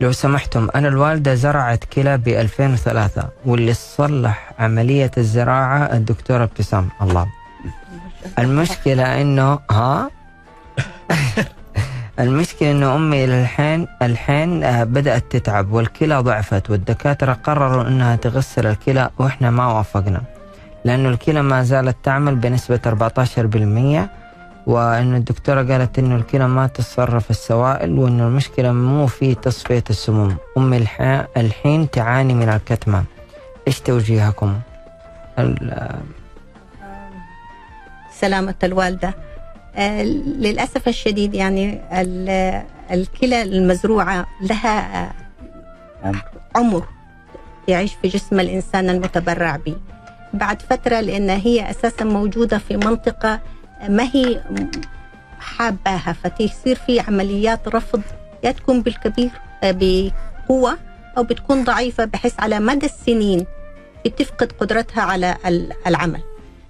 لو 0.00 0.12
سمحتم 0.12 0.68
أنا 0.74 0.88
الوالدة 0.88 1.34
زرعت 1.34 1.84
كلى 1.84 2.18
ب 2.18 2.28
2003 2.28 3.28
واللي 3.46 3.74
صلح 3.74 4.52
عملية 4.58 5.10
الزراعة 5.18 5.78
الدكتورة 5.96 6.44
ابتسام 6.44 6.88
الله. 7.02 7.26
المشكلة 8.38 9.20
إنه 9.22 9.58
ها؟ 9.70 10.10
المشكلة 12.20 12.70
إنه 12.70 12.94
أمي 12.94 13.26
للحين 13.26 13.86
الحين 14.02 14.64
آه، 14.64 14.84
بدأت 14.84 15.24
تتعب 15.30 15.72
والكلى 15.72 16.16
ضعفت 16.18 16.70
والدكاترة 16.70 17.32
قرروا 17.32 17.88
إنها 17.88 18.16
تغسل 18.16 18.66
الكلى 18.66 19.10
وإحنا 19.18 19.50
ما 19.50 19.66
وافقنا. 19.66 20.22
لأنه 20.84 21.08
الكلى 21.08 21.42
ما 21.42 21.62
زالت 21.62 21.96
تعمل 22.02 22.34
بنسبة 22.36 22.80
14% 22.86 24.08
وأن 24.66 25.14
الدكتورة 25.14 25.62
قالت 25.62 25.98
إنه 25.98 26.16
الكلى 26.16 26.48
ما 26.48 26.66
تتصرف 26.66 27.30
السوائل 27.30 27.98
وإنه 27.98 28.26
المشكلة 28.26 28.72
مو 28.72 29.06
في 29.06 29.34
تصفية 29.34 29.84
السموم. 29.90 30.36
أمي 30.56 30.76
الح- 30.76 31.26
الحين 31.36 31.90
تعاني 31.90 32.34
من 32.34 32.48
الكتمة. 32.48 33.04
إيش 33.68 33.80
توجيهكم؟ 33.80 34.54
سلامة 38.20 38.54
الوالدة. 38.64 39.14
آه، 39.78 40.02
للأسف 40.02 40.88
الشديد 40.88 41.34
يعني 41.34 41.80
ال- 41.92 42.62
الكلى 42.90 43.42
المزروعة 43.42 44.26
لها 44.42 45.12
عمر. 46.56 46.84
يعيش 47.68 47.94
في 48.02 48.08
جسم 48.08 48.40
الإنسان 48.40 48.90
المتبرع 48.90 49.56
به 49.56 49.76
بعد 50.34 50.62
فترة 50.62 51.00
لأن 51.00 51.30
هي 51.30 51.70
أساسا 51.70 52.04
موجودة 52.04 52.58
في 52.58 52.76
منطقة 52.76 53.40
ما 53.88 54.02
هي 54.14 54.40
حاباها 55.40 56.12
فتصير 56.12 56.76
في 56.86 57.00
عمليات 57.00 57.68
رفض 57.68 58.02
يا 58.44 58.50
تكون 58.52 58.82
بالكبير 58.82 59.30
آه، 59.62 59.76
بقوة 59.80 60.78
أو 61.18 61.22
بتكون 61.22 61.64
ضعيفة 61.64 62.04
بحيث 62.04 62.40
على 62.40 62.60
مدى 62.60 62.86
السنين 62.86 63.46
بتفقد 64.04 64.52
قدرتها 64.52 65.02
على 65.02 65.36
ال- 65.46 65.72
العمل 65.86 66.20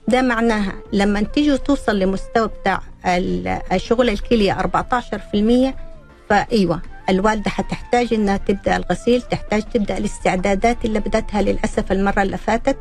ده 0.09 0.23
معناها 0.23 0.73
لما 0.93 1.23
تيجي 1.23 1.59
توصل 1.59 1.99
لمستوى 1.99 2.49
بتاع 2.49 2.81
ال- 3.07 3.59
الشغل 3.73 4.09
الكلية 4.11 4.53
14% 4.53 5.75
فأيوة 6.31 6.81
الوالدة 7.09 7.51
حتحتاج 7.51 8.15
إنها 8.15 8.37
تبدأ 8.37 8.77
الغسيل 8.77 9.23
تحتاج 9.23 9.63
تبدأ 9.63 9.99
الاستعدادات 9.99 10.85
اللي 10.85 11.01
بدأتها 11.01 11.43
للأسف 11.43 11.93
المرة 11.93 12.23
اللي 12.23 12.37
فاتت 12.37 12.77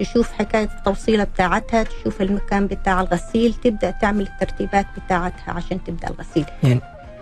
تشوف 0.00 0.32
حكاية 0.32 0.68
التوصيلة 0.78 1.24
بتاعتها 1.24 1.82
تشوف 1.82 2.22
المكان 2.22 2.66
بتاع 2.66 3.00
الغسيل 3.00 3.54
تبدأ 3.54 3.90
تعمل 3.90 4.22
الترتيبات 4.26 4.86
بتاعتها 5.06 5.52
عشان 5.52 5.84
تبدأ 5.84 6.08
الغسيل. 6.08 6.44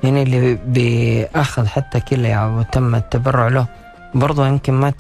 يعني 0.05 0.23
اللي 0.23 0.55
بيأخذ 0.55 1.67
حتى 1.67 2.01
كلى 2.01 2.47
وتم 2.59 2.95
التبرع 2.95 3.49
له 3.49 3.67
برضه 4.15 4.47
يمكن 4.47 4.73
ما 4.73 4.91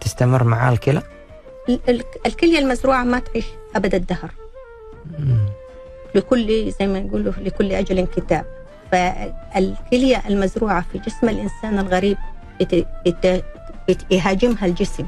تستمر 0.00 0.44
معاه 0.44 0.72
الكلى؟ 0.72 0.98
ال- 0.98 1.02
ال- 1.02 1.17
الكلية 2.26 2.58
المزروعة 2.58 3.04
ما 3.04 3.18
تعيش 3.18 3.46
أبد 3.76 3.94
الدهر. 3.94 4.30
لكل 6.14 6.72
زي 6.80 6.86
ما 6.86 6.98
يقولوا 6.98 7.32
لكل 7.38 7.72
أجل 7.72 8.06
كتاب. 8.06 8.44
فالكلية 8.92 10.22
المزروعة 10.28 10.84
في 10.92 10.98
جسم 10.98 11.28
الإنسان 11.28 11.78
الغريب 11.78 12.16
يهاجمها 14.10 14.66
الجسم. 14.66 15.06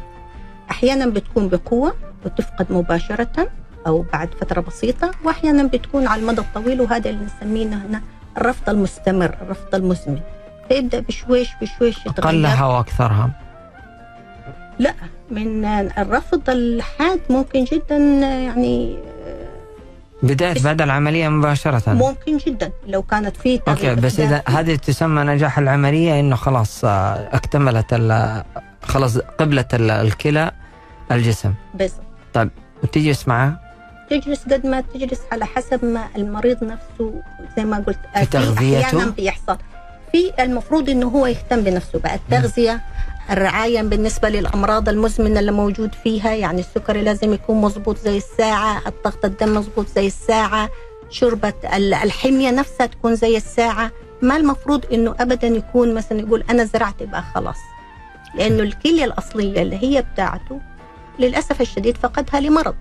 أحيانا 0.70 1.06
بتكون 1.06 1.48
بقوة 1.48 1.94
وتفقد 2.24 2.72
مباشرة 2.72 3.50
أو 3.86 4.02
بعد 4.12 4.34
فترة 4.34 4.60
بسيطة 4.60 5.10
وأحيانا 5.24 5.62
بتكون 5.62 6.06
على 6.06 6.22
المدى 6.22 6.40
الطويل 6.40 6.80
وهذا 6.80 7.10
اللي 7.10 7.24
نسميه 7.24 7.66
هنا 7.66 8.02
الرفض 8.38 8.70
المستمر 8.70 9.36
الرفض 9.42 9.74
المزمن. 9.74 10.20
فيبدأ 10.68 11.00
بشويش 11.00 11.48
بشويش 11.62 12.06
يتغير. 12.06 12.28
أقلها 12.28 12.66
وأكثرها. 12.66 13.30
لا. 14.78 14.94
من 15.30 15.64
الرفض 15.98 16.50
الحاد 16.50 17.20
ممكن 17.30 17.64
جدا 17.64 17.96
يعني 17.96 18.98
بداية 20.22 20.52
بس- 20.54 20.62
بعد 20.62 20.82
العملية 20.82 21.28
مباشرة. 21.28 21.92
ممكن 21.92 22.36
جدا 22.36 22.72
لو 22.86 23.02
كانت 23.02 23.36
في 23.36 23.60
okay 23.68 23.94
بس 23.94 24.20
إذا. 24.20 24.42
هذه 24.48 24.74
تسمى 24.74 25.22
نجاح 25.22 25.58
العملية 25.58 26.20
إنه 26.20 26.36
خلاص 26.36 26.84
آه، 26.84 27.28
اكتملت 27.32 27.94
خلاص 28.82 29.18
قبلت 29.18 29.74
ال- 29.74 29.90
الكلى 29.90 30.50
الجسم. 31.12 31.54
بس. 31.74 31.92
وتجلس 32.82 33.28
معاه 33.28 33.60
تجلس 34.10 34.44
قد 34.44 34.66
ما 34.66 34.80
تجلس 34.80 35.20
على 35.32 35.46
حسب 35.46 35.84
ما 35.84 36.04
المريض 36.16 36.64
نفسه 36.64 37.22
زي 37.56 37.64
ما 37.64 37.76
قلت 37.76 37.98
في 38.14 38.26
تغذيته؟ 38.26 38.80
أحيانا 38.86 39.10
بيحصل. 39.10 39.56
في 40.12 40.32
المفروض 40.44 40.90
إنه 40.90 41.08
هو 41.08 41.26
يهتم 41.26 41.60
بنفسه 41.60 41.98
بقى. 41.98 42.14
التغذية 42.14 42.80
الرعاية 43.30 43.82
بالنسبة 43.82 44.28
للأمراض 44.28 44.88
المزمنة 44.88 45.40
اللي 45.40 45.52
موجود 45.52 45.94
فيها 45.94 46.34
يعني 46.34 46.60
السكري 46.60 47.02
لازم 47.02 47.32
يكون 47.32 47.60
مظبوط 47.60 47.98
زي 47.98 48.16
الساعة 48.16 48.82
الضغط 48.86 49.24
الدم 49.24 49.56
مظبوط 49.56 49.86
زي 49.88 50.06
الساعة 50.06 50.70
شربة 51.10 51.52
ال- 51.76 51.94
الحمية 51.94 52.50
نفسها 52.50 52.86
تكون 52.86 53.14
زي 53.14 53.36
الساعة. 53.36 53.90
ما 54.22 54.36
المفروض 54.36 54.84
إنه 54.92 55.14
ابدا 55.20 55.46
يكون 55.46 55.94
مثلا 55.94 56.20
يقول 56.20 56.44
أنا 56.50 56.64
زرعت 56.64 57.00
يبقى 57.00 57.22
خلاص. 57.34 57.56
لأنه 58.34 58.62
الكلية 58.62 59.04
الأصلية 59.04 59.62
اللي 59.62 59.76
هي 59.82 60.02
بتاعته 60.02 60.60
للأسف 61.18 61.60
الشديد 61.60 61.96
فقدها 61.96 62.40
لمرض. 62.40 62.74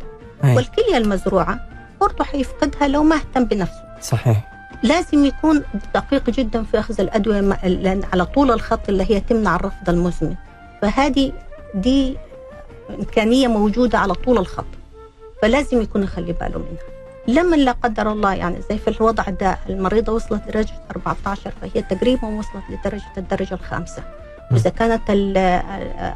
أي. 0.43 0.55
والكلية 0.55 0.97
المزروعة 0.97 1.59
برضه 2.01 2.23
حيفقدها 2.23 2.87
لو 2.87 3.03
ما 3.03 3.15
اهتم 3.15 3.43
بنفسه. 3.45 3.83
صحيح. 4.01 4.58
لازم 4.83 5.25
يكون 5.25 5.63
دقيق 5.95 6.29
جدا 6.29 6.63
في 6.63 6.79
أخذ 6.79 7.01
الأدوية 7.01 7.41
لأن 7.63 8.01
على 8.13 8.25
طول 8.25 8.51
الخط 8.51 8.89
اللي 8.89 9.03
هي 9.11 9.19
تمنع 9.19 9.55
الرفض 9.55 9.89
المزمن. 9.89 10.35
فهذه 10.81 11.33
دي 11.75 12.17
إمكانية 12.89 13.47
موجودة 13.47 13.97
على 13.97 14.13
طول 14.13 14.37
الخط 14.37 14.65
فلازم 15.41 15.81
يكون 15.81 16.03
يخلي 16.03 16.33
باله 16.33 16.59
منها. 16.59 16.83
لما 17.27 17.55
لا 17.55 17.71
قدر 17.71 18.11
الله 18.11 18.33
يعني 18.33 18.61
زي 18.69 18.77
في 18.77 18.87
الوضع 18.87 19.23
ده 19.23 19.57
المريضة 19.69 20.13
وصلت 20.13 20.41
لدرجه 20.47 20.73
14 20.91 21.51
فهي 21.61 21.81
تقريبا 21.81 22.27
وصلت 22.27 22.63
لدرجة 22.69 23.03
الدرجة 23.17 23.53
الخامسة. 23.53 24.03
واذا 24.51 24.69
كانت 24.69 25.01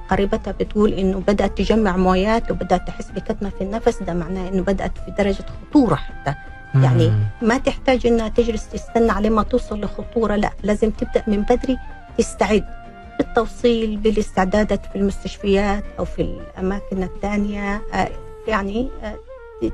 قريبتها 0.10 0.52
بتقول 0.52 0.94
إنه 0.94 1.20
بدأت 1.28 1.58
تجمع 1.58 1.98
مويات 1.98 2.52
وبدأت 2.52 2.88
تحس 2.88 3.12
بكتمة 3.12 3.50
في 3.50 3.64
النفس 3.64 4.04
ده 4.04 4.14
معناه 4.14 4.50
إنه 4.50 4.62
بدأت 4.62 4.92
في 5.06 5.12
درجة 5.12 5.46
خطورة 5.70 5.96
حتى. 5.96 6.34
يعني. 6.76 7.14
ما 7.42 7.58
تحتاج 7.58 8.08
إنها 8.08 8.30
تجلس 8.30 8.70
تستنى 8.70 9.12
على 9.12 9.30
ما 9.30 9.44
توصل 9.44 9.82
لخطورة 9.82 10.36
لا 10.36 10.52
لازم 10.64 10.90
تبدأ 10.90 11.24
من 11.28 11.42
بدري 11.42 11.78
تستعد 12.18 12.66
بالتوصيل 13.18 13.98
بالاستعدادات 13.98 14.86
في 14.86 14.96
المستشفيات 14.96 15.84
أو 16.00 16.06
في 16.06 16.22
الأماكن 16.22 17.04
الثانية 17.04 17.82
آه، 17.94 18.10
يعني 18.48 18.90
آه، 19.04 19.18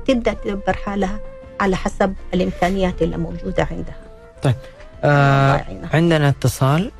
تبدأ 0.06 0.32
تدبر 0.32 0.72
حالها 0.72 1.18
على 1.60 1.76
حسب 1.76 2.14
الإمكانيات 2.34 3.02
اللي 3.02 3.16
موجودة 3.16 3.68
عندها. 3.70 3.96
الله 4.44 4.54
آه. 5.04 5.64
عندنا 5.94 6.28
اتصال. 6.28 6.90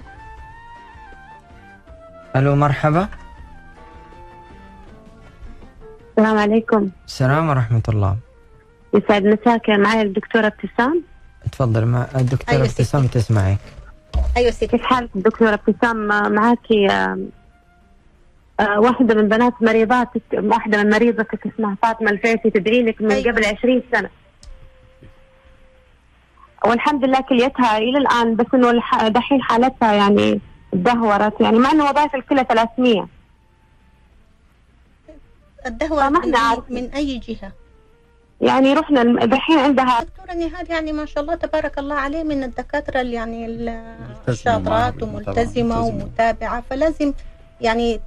ألو 2.36 2.56
مرحبا. 2.56 3.08
السلام 6.18 6.38
عليكم. 6.38 6.90
السلام 7.06 7.48
ورحمة 7.48 7.82
الله. 7.88 8.16
يسعد 8.94 9.24
مساك 9.24 9.68
معي 9.70 10.02
الدكتورة 10.02 10.46
ابتسام. 10.46 11.02
تفضل 11.52 11.84
مع 11.86 12.06
الدكتورة 12.16 12.50
أيوة. 12.56 12.62
ابتسام 12.66 13.06
تسمعك 13.06 13.58
أيوه 14.36 14.50
ستي. 14.50 14.66
كيف 14.66 14.82
حالك 14.82 15.10
دكتورة 15.14 15.54
ابتسام؟ 15.54 15.96
معاكي 16.34 16.86
آه، 16.90 17.18
آه، 18.60 18.80
واحدة 18.80 19.14
من 19.14 19.28
بنات 19.28 19.52
مريضاتك 19.62 20.22
واحدة 20.34 20.82
من 20.82 20.90
مريضتك 20.90 21.46
اسمها 21.46 21.76
فاطمة 21.82 22.10
الفيسي 22.10 22.50
تدعي 22.50 22.82
لك 22.82 23.02
من 23.02 23.12
أيوة. 23.12 23.32
قبل 23.32 23.44
20 23.44 23.82
سنة. 23.92 24.10
والحمد 26.64 27.04
لله 27.04 27.20
كليتها 27.20 27.78
إلى 27.78 27.98
الآن 27.98 28.36
بس 28.36 28.46
إنه 28.54 28.70
الح- 28.70 29.08
دحين 29.08 29.42
حالتها 29.42 29.92
يعني 29.92 30.40
تدهورت. 30.72 31.40
يعني 31.40 31.58
مع 31.58 31.70
إنه 31.72 31.84
وظائف 31.84 32.14
الكلى 32.14 32.44
300 32.48 33.08
الدهوة 35.66 36.08
فما 36.08 36.20
من. 36.26 36.74
من 36.82 36.90
أي 36.90 37.18
جهة؟ 37.18 37.52
يعني 38.40 38.74
رحنا 38.74 39.26
دحين 39.26 39.58
عندها 39.58 40.02
دكتورة 40.02 40.34
نهاد 40.34 40.70
يعني 40.70 40.92
ما 40.92 41.04
شاء 41.06 41.22
الله 41.22 41.34
تبارك 41.34 41.78
الله 41.78 41.94
عليه 41.94 42.22
من 42.22 42.42
الدكاترة 42.42 43.00
اللي 43.00 43.12
يعني 43.12 43.46
الشاطرات 44.28 45.04
ملتزمة. 45.04 45.80
ومتابعة 45.84 46.62
فلازم 46.70 47.12
يعني 47.60 48.00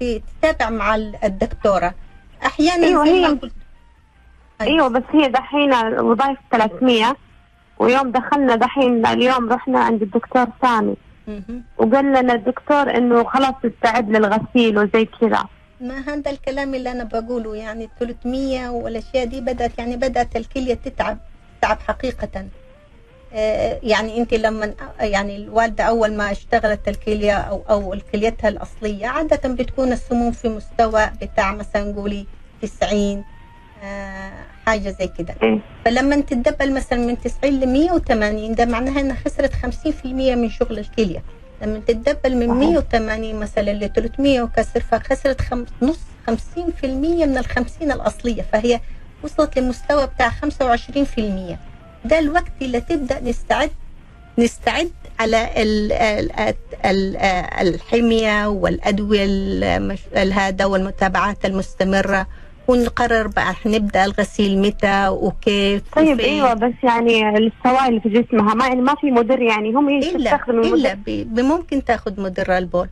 تتابع 0.00 0.70
مع 0.70 0.94
ال- 0.94 1.16
الدكتورة 1.24 1.94
أحيانا 2.46 2.86
أيوة، 2.86 3.04
زي 3.04 3.10
هي- 3.10 3.26
قلت 3.26 3.52
أيوه 4.60 4.88
بس 4.88 5.02
هي 5.12 5.28
دحين 5.28 5.74
وظائف 6.00 6.38
300 6.50 7.16
ويوم 7.78 8.10
دخلنا 8.10 8.54
دحين 8.56 9.06
اليوم 9.06 9.52
رحنا 9.52 9.78
عند 9.80 10.02
الدكتور 10.02 10.46
سامي 10.62 10.94
مهم. 11.28 11.64
وقال 11.78 12.04
لنا 12.04 12.32
الدكتور 12.34 12.96
إنه 12.96 13.24
خلاص 13.24 13.54
تستعد 13.62 14.10
للغسيل 14.10 14.78
وزي 14.78 15.04
كذا 15.20 15.44
ما 15.84 16.00
هذا 16.00 16.30
الكلام 16.30 16.74
اللي 16.74 16.90
أنا 16.90 17.04
بقوله 17.04 17.56
يعني 17.56 17.88
300 18.00 18.68
والأشياء 18.68 19.24
دي 19.24 19.40
بدأت 19.40 19.78
يعني 19.78 19.96
بدأت 19.96 20.36
الكلية 20.36 20.74
تتعب 20.74 21.18
تتعب 21.58 21.78
حقيقة. 21.80 22.46
آه، 23.34 23.80
يعني 23.82 24.18
أنت 24.18 24.34
لما 24.34 24.74
يعني 25.00 25.36
الوالدة 25.36 25.84
أول 25.84 26.14
ما 26.16 26.30
اشتغلت 26.32 26.88
الكلية 26.88 27.32
أو 27.36 27.62
أو 27.70 27.96
كليتها 28.12 28.48
الأصلية 28.48 29.06
عادة 29.06 29.48
بتكون 29.54 29.92
السموم 29.92 30.32
في 30.32 30.48
مستوى 30.48 31.10
بتاع 31.22 31.54
مثلا 31.54 31.94
قولي 31.94 32.26
90 32.62 33.24
آه، 33.84 34.32
حاجة 34.66 34.90
زي 34.90 35.08
كده. 35.18 35.34
فلما 35.84 36.20
تتدبل 36.20 36.74
مثلا 36.74 36.98
من 36.98 37.20
90 37.20 37.60
ل 37.60 37.66
180 37.72 38.54
ده 38.54 38.64
معناها 38.64 39.00
إنها 39.00 39.16
خسرت 39.16 39.52
50% 39.52 40.06
من 40.34 40.50
شغل 40.50 40.78
الكلية. 40.78 41.22
لما 41.64 41.80
تتدبل 41.86 42.36
من 42.36 42.48
صحيح. 42.48 42.70
180 42.70 43.34
مثلا 43.40 43.70
ل 43.72 43.92
300 43.92 44.42
وكسر 44.42 44.80
فخسرت 44.80 45.40
خم... 45.40 45.64
نص 45.82 45.98
50% 46.30 46.30
من 46.84 47.38
ال 47.38 47.44
50 47.46 47.92
الأصلية 47.92 48.42
فهي 48.52 48.80
وصلت 49.22 49.58
لمستوى 49.58 50.06
بتاع 50.06 50.30
25% 50.30 51.20
ده 52.04 52.18
الوقت 52.18 52.52
اللي 52.62 52.80
تبدأ 52.80 53.20
نستعد 53.20 53.70
نستعد 54.38 54.90
على 55.20 55.62
ال 55.62 55.92
ال 55.92 56.54
ال 56.84 57.16
الحمية 57.68 58.46
والأدوية 58.48 59.96
هذا 60.32 60.64
والمتابعات 60.64 61.44
المستمرة 61.44 62.26
ونقرر 62.68 63.26
بقى 63.26 63.54
حنبدا 63.54 64.04
الغسيل 64.04 64.58
متى 64.58 65.08
وكيف 65.08 65.82
طيب 65.96 66.14
وفين. 66.14 66.20
إيوه 66.20 66.54
بس 66.54 66.72
يعني 66.82 67.28
السوائل 67.38 68.00
في 68.00 68.08
جسمها 68.08 68.54
ما 68.54 68.66
يعني 68.66 68.80
ما 68.80 68.94
في 68.94 69.10
مدر 69.10 69.42
يعني 69.42 69.72
هم 69.72 69.88
إلا 69.88 70.38
إلا 70.48 70.98
بممكن 71.06 71.84
تاخذ 71.84 72.20
مدر 72.20 72.58
البول. 72.58 72.88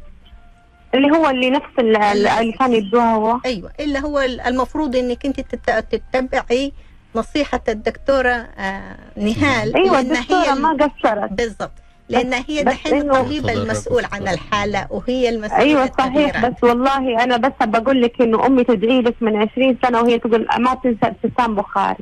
اللي 0.95 1.11
هو 1.11 1.31
اللي 1.31 1.51
نفس 1.51 1.65
ال- 1.79 1.97
ال- 1.97 2.27
اللي 2.27 2.53
كان 2.53 2.73
يدوها 2.73 3.15
هو. 3.15 3.39
أيوه 3.47 3.71
إلا 3.81 4.01
هو 4.01 4.21
ال- 4.21 4.41
المفروض 4.41 4.97
إنك 4.97 5.27
أنت 5.27 5.41
تت- 5.41 5.87
تتبعي 6.13 6.73
نصيحة 7.15 7.61
الدكتورة 7.69 8.29
آه 8.59 8.97
نهال 9.17 9.77
أيوه 9.77 10.01
الدكتورة 10.01 10.53
ال- 10.53 10.63
ما 10.63 10.73
قصرت. 10.73 11.33
بالضبط. 11.33 11.73
لأن 12.09 12.33
هي 12.49 12.63
دحين 12.63 12.93
إنه- 13.13 13.15
الطبيب 13.15 13.49
المسؤول 13.49 14.05
عن 14.13 14.29
الحالة 14.29 14.87
وهي 14.91 15.29
المسؤولة 15.29 15.63
أيوه 15.63 15.87
صحيح. 15.99 16.07
الكبيرة. 16.37 16.49
بس 16.49 16.65
والله 16.65 17.25
أنا 17.25 17.37
بس 17.37 17.53
بقول 17.63 18.03
لك 18.03 18.21
إنه 18.23 18.47
أمي 18.47 18.65
تدعي 18.65 19.01
لك 19.03 19.15
من 19.21 19.37
20 19.37 19.79
سنة 19.83 20.01
وهي 20.01 20.19
تقول 20.19 20.47
ما 20.59 20.75
تنسى 20.75 20.99
ابتسام 21.03 21.55
بخاري. 21.55 21.97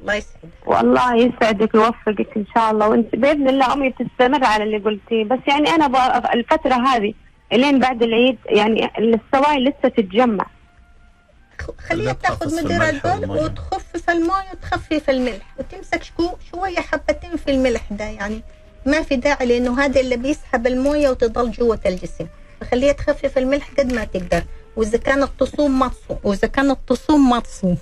الله 0.00 0.14
يسعدها 0.14 0.50
والله 0.66 1.14
يسعدك 1.16 1.74
ويوفقك 1.74 2.28
إن 2.36 2.44
شاء 2.54 2.70
الله. 2.70 2.88
وأنت 2.88 3.14
بإذن 3.16 3.48
الله 3.48 3.72
أمي 3.72 3.90
تستمر 3.90 4.44
على 4.44 4.64
اللي 4.64 4.78
قلتيه. 4.78 5.24
بس 5.24 5.38
يعني 5.48 5.68
أنا 5.68 5.86
ب- 5.86 6.26
الفترة 6.34 6.74
هذه 6.74 7.14
إلين 7.52 7.78
بعد 7.78 8.02
العيد 8.02 8.38
يعني 8.46 8.90
السوائل 8.98 9.64
لسه 9.64 9.88
تتجمع. 9.88 10.46
خليها 11.88 12.12
تاخذ 12.12 12.58
الملح 12.58 13.04
البول. 13.04 13.30
وتخفف 13.44 14.10
الماء 14.10 14.46
وتخفف 14.52 15.10
الملح. 15.10 15.54
وتمسك 15.58 16.02
شكو 16.02 16.28
شوية 16.50 16.76
حبتين 16.80 17.36
في 17.36 17.50
الملح 17.50 17.82
ده 17.90 18.04
يعني 18.04 18.42
ما 18.86 19.02
في 19.02 19.16
داعي 19.16 19.46
لأنه 19.46 19.80
هذا 19.80 20.00
اللي 20.00 20.16
بيسحب 20.16 20.66
الموية 20.66 21.08
وتضل 21.08 21.50
جوة 21.50 21.80
الجسم. 21.86 22.26
فخليها 22.60 22.92
تخفف 22.92 23.38
الملح 23.38 23.70
قد 23.78 23.92
ما 23.92 24.04
تقدر. 24.04 24.42
وإذا 24.76 24.98
كانت 24.98 25.30
تصوم 25.40 25.78
ما 25.78 25.88
تصوم 25.88 26.18
وإذا 26.24 26.48
كانت 26.48 26.78
تصوم 26.86 27.30
ما 27.30 27.40
تصوم 27.40 27.78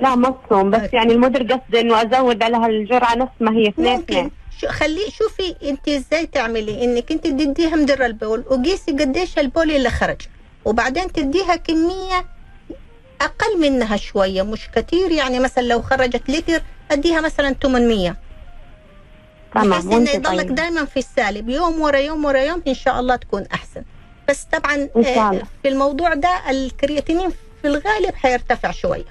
لا 0.00 0.16
مصوم 0.16 0.70
بس 0.70 0.92
يعني 0.92 1.12
المدير 1.12 1.42
قصده 1.42 1.80
إنه 1.80 2.02
أزود 2.02 2.42
عليها 2.42 2.66
الجرعه 2.66 3.14
نفس 3.14 3.32
ما 3.40 3.52
هي 3.52 3.68
اثنين 3.68 4.00
اثنين. 4.00 4.30
شو 4.60 4.66
خلي 4.68 5.10
شوفي 5.10 5.56
أنت 5.62 5.88
إزاي 5.88 6.26
تعملي. 6.26 6.84
إنك 6.84 7.12
أنت 7.12 7.26
تديها 7.26 7.76
مدر 7.76 8.06
البول 8.06 8.44
وقيسي 8.50 8.92
قديش 8.92 9.38
البول 9.38 9.70
اللي 9.70 9.90
خرج. 9.90 10.20
وبعدين 10.64 11.12
تديها 11.12 11.56
كمية 11.56 12.24
أقل 13.20 13.60
منها 13.60 13.96
شوية 13.96 14.42
مش 14.42 14.68
كتير. 14.76 15.10
يعني 15.10 15.38
مثلا 15.38 15.62
لو 15.62 15.82
خرجت 15.82 16.30
لتر 16.30 16.62
أديها 16.90 17.20
مثلا 17.20 17.54
800 17.62 17.98
تمام 18.08 18.16
بحيث 19.54 19.92
إنه 19.92 20.10
يضلك 20.10 20.46
دائما 20.46 20.84
في 20.84 20.96
السالب. 20.96 21.48
يوم 21.48 21.80
ورا 21.80 21.96
يوم 21.96 22.24
ورا 22.24 22.38
يوم 22.38 22.62
إن 22.68 22.74
شاء 22.74 23.00
الله 23.00 23.16
تكون 23.16 23.46
أحسن. 23.54 23.82
بس 24.28 24.44
طبعا 24.52 24.74
إن 24.96 25.04
شاء 25.04 25.18
آه، 25.18 25.30
الله. 25.30 25.42
في 25.62 25.68
الموضوع 25.68 26.14
ده 26.14 26.50
الكرياتينين 26.50 27.30
في 27.62 27.68
الغالب 27.68 28.14
حيرتفع 28.14 28.70
شوية. 28.70 29.04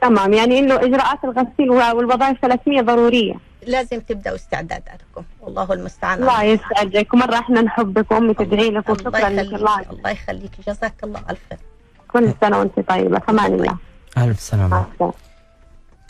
تمام. 0.00 0.32
يعني 0.32 0.58
إنه 0.58 0.74
إجراءات 0.74 1.18
الغسيل 1.24 1.70
والوظائف 1.70 2.36
الثلاثية 2.44 2.80
ضرورية. 2.80 3.34
لازم 3.66 4.00
تبداوا 4.00 4.36
استعداداتكم. 4.36 5.24
والله 5.40 5.72
المستعان. 5.72 6.20
الله 6.20 6.42
يسعدك. 6.42 7.14
ومره 7.14 7.34
إحنا 7.34 7.62
نحبك 7.62 8.10
وامي 8.10 8.34
تدعي 8.34 8.70
لك 8.70 8.88
وشكرا 8.88 9.10
لك. 9.10 9.20
يخليك 9.20 9.54
الله 9.54 9.80
الله 9.90 10.10
يخليك. 10.10 10.50
جزاك 10.68 10.94
الله 11.04 11.20
ألف 11.30 11.40
خير. 11.50 11.58
كل 12.08 12.32
سنة 12.40 12.58
وأنت 12.58 12.80
طيبة. 12.88 13.18
كمان 13.18 13.54
الله 13.54 13.76
ألف 14.18 14.40
سلامة. 14.40 14.68
مع 14.68 14.84
السلامة. 14.92 15.29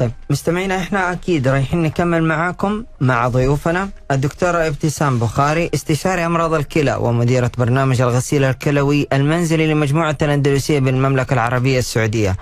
طيب 0.01 0.11
مستمعينا 0.31 0.77
إحنا 0.77 1.13
أكيد 1.13 1.49
رايحين 1.49 1.83
نكمل 1.83 2.23
معاكم 2.23 2.85
مع 3.01 3.29
ضيوفنا. 3.29 3.89
الدكتورة 4.11 4.67
ابتسام 4.67 5.19
بخاري 5.19 5.71
استشاري 5.75 6.27
أمراض 6.27 6.55
الكلى 6.55 6.95
ومديرة 6.95 7.51
برنامج 7.59 8.01
الغسيل 8.01 8.45
الكلوي 8.45 9.07
المنزلي 9.13 9.67
لمجموعة 9.75 10.17
الأندلسية 10.23 10.79
بالمملكة 10.81 11.35
العربية 11.35 11.79
السعودية. 11.79 12.37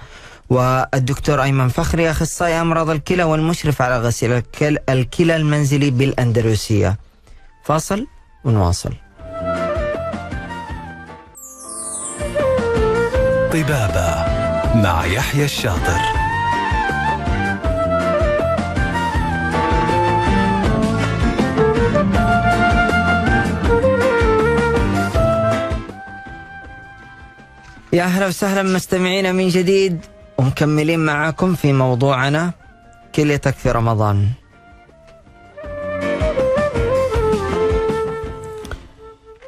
والدكتور 0.50 1.42
أيمن 1.42 1.68
فخري 1.68 2.10
أخصائي 2.10 2.60
أمراض 2.60 2.90
الكلى 2.90 3.24
والمشرف 3.24 3.82
على 3.82 3.98
غسيل 3.98 4.32
الكل- 4.32 4.78
الكلى 4.88 5.36
المنزلي 5.36 5.90
بالأندلسية. 5.90 6.96
فاصل 7.64 8.06
ونواصل. 8.44 8.92
طبابة 13.52 14.24
مع 14.74 15.06
يحيى 15.06 15.44
الشاطر. 15.44 16.17
يا 27.98 28.04
أهلا 28.04 28.26
وسهلا 28.26 28.62
مستمعينا 28.62 29.32
من 29.32 29.48
جديد 29.48 29.98
ومكملين 30.38 31.00
معاكم 31.00 31.54
في 31.54 31.72
موضوعنا 31.72 32.52
كليتك 33.14 33.54
في 33.54 33.70
رمضان. 33.70 34.28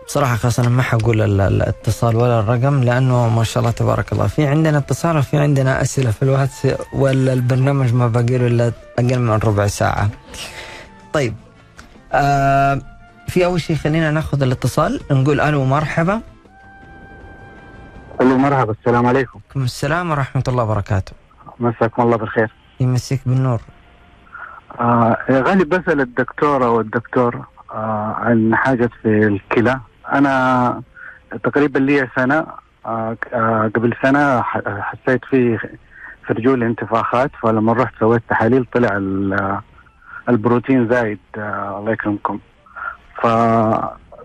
بصراحة 0.07 0.37
خلاص 0.37 0.59
أنا 0.61 0.69
ما 0.69 0.83
حقول 0.83 1.21
ال- 1.23 1.41
ال- 1.41 1.63
الاتصال 1.63 2.17
ولا 2.17 2.41
الرقم 2.41 2.85
لأنه 2.85 3.29
ما 3.29 3.45
شاء 3.45 3.61
الله 3.61 3.71
تبارك 3.71 4.13
الله 4.13 4.27
في 4.27 4.47
عندنا 4.47 4.79
اتصال 4.79 5.17
وفي 5.17 5.37
عندنا 5.39 5.83
أسئلة 5.83 6.11
في 6.11 6.23
الواتس 6.23 6.67
ولا 6.93 7.33
البرنامج 7.33 7.93
ما 7.95 8.09
باقي 8.09 8.39
له 8.39 8.47
إلا 8.47 8.73
أقل 8.99 9.19
من 9.19 9.31
ربع 9.31 9.67
ساعة. 9.67 10.11
طيب 11.13 11.35
آه 12.13 12.81
في 13.29 13.45
أول 13.45 13.61
شيء 13.61 13.77
خلينا 13.77 14.11
ناخذ 14.11 14.43
الاتصال 14.43 15.01
نقول 15.11 15.41
ألو 15.41 15.65
مرحبا. 15.65 16.21
ألو 18.21 18.37
مرحبا 18.39 18.73
السلام 18.81 19.07
عليكم 19.07 19.41
عليكم 19.45 19.63
السلام 19.65 20.11
ورحمة 20.11 20.43
الله 20.49 20.65
وبركاته. 20.65 21.13
مساكم 21.61 22.03
الله 22.03 22.17
بالخير 22.17 22.51
يمسيك 22.81 23.21
بالنور. 23.27 23.61
آه 24.81 25.17
غالب 25.31 25.69
بسأل 25.69 26.01
الدكتورة 26.01 26.71
والدكتور 26.71 27.45
آه 27.73 28.15
عن 28.19 28.55
حاجة 28.57 28.91
في 29.03 29.09
الكلى 29.27 29.81
أنا 30.13 30.83
تقريبا 31.45 31.79
لي 31.79 32.09
سنة 32.17 32.47
آه 32.87 33.17
آه 33.33 33.71
قبل 33.75 33.95
سنة 34.03 34.41
ح- 34.43 34.63
حسيت 34.81 35.25
في 35.25 35.59
في 36.27 36.33
رجولي 36.33 36.67
انتفاخات 36.67 37.31
فلما 37.43 37.73
رحت 37.73 37.95
سويت 38.01 38.23
تحاليل 38.29 38.65
طلع 38.75 38.89
ال- 38.97 39.61
البروتين 40.29 40.89
زايد 40.89 41.19
آه 41.39 41.79
الله 41.79 41.93
يكرمكم 41.93 42.39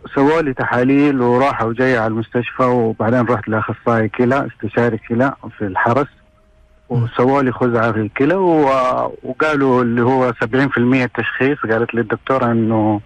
فسووا 0.06 0.42
لي 0.42 0.54
تحاليل 0.54 1.22
وراحة 1.22 1.66
وجاية 1.66 2.00
على 2.00 2.08
المستشفى 2.08 2.64
وبعدين 2.64 3.26
رحت 3.26 3.48
لأخصائي 3.48 4.10
كلى 4.10 4.48
استشاري 4.48 4.98
كلى 4.98 5.34
في 5.58 5.68
الحرس. 5.68 6.08
وسووا 6.90 7.42
لي 7.42 7.52
خزعة 7.52 7.92
في 7.92 8.00
الكلى 8.00 8.36
وقالوا 8.36 9.82
اللي 9.84 10.02
هو 10.02 10.34
70% 10.34 10.78
التشخيص. 10.78 11.58
قالت 11.66 11.94
لي 11.94 12.02
الدكتوره 12.02 12.52
إنه 12.52 13.02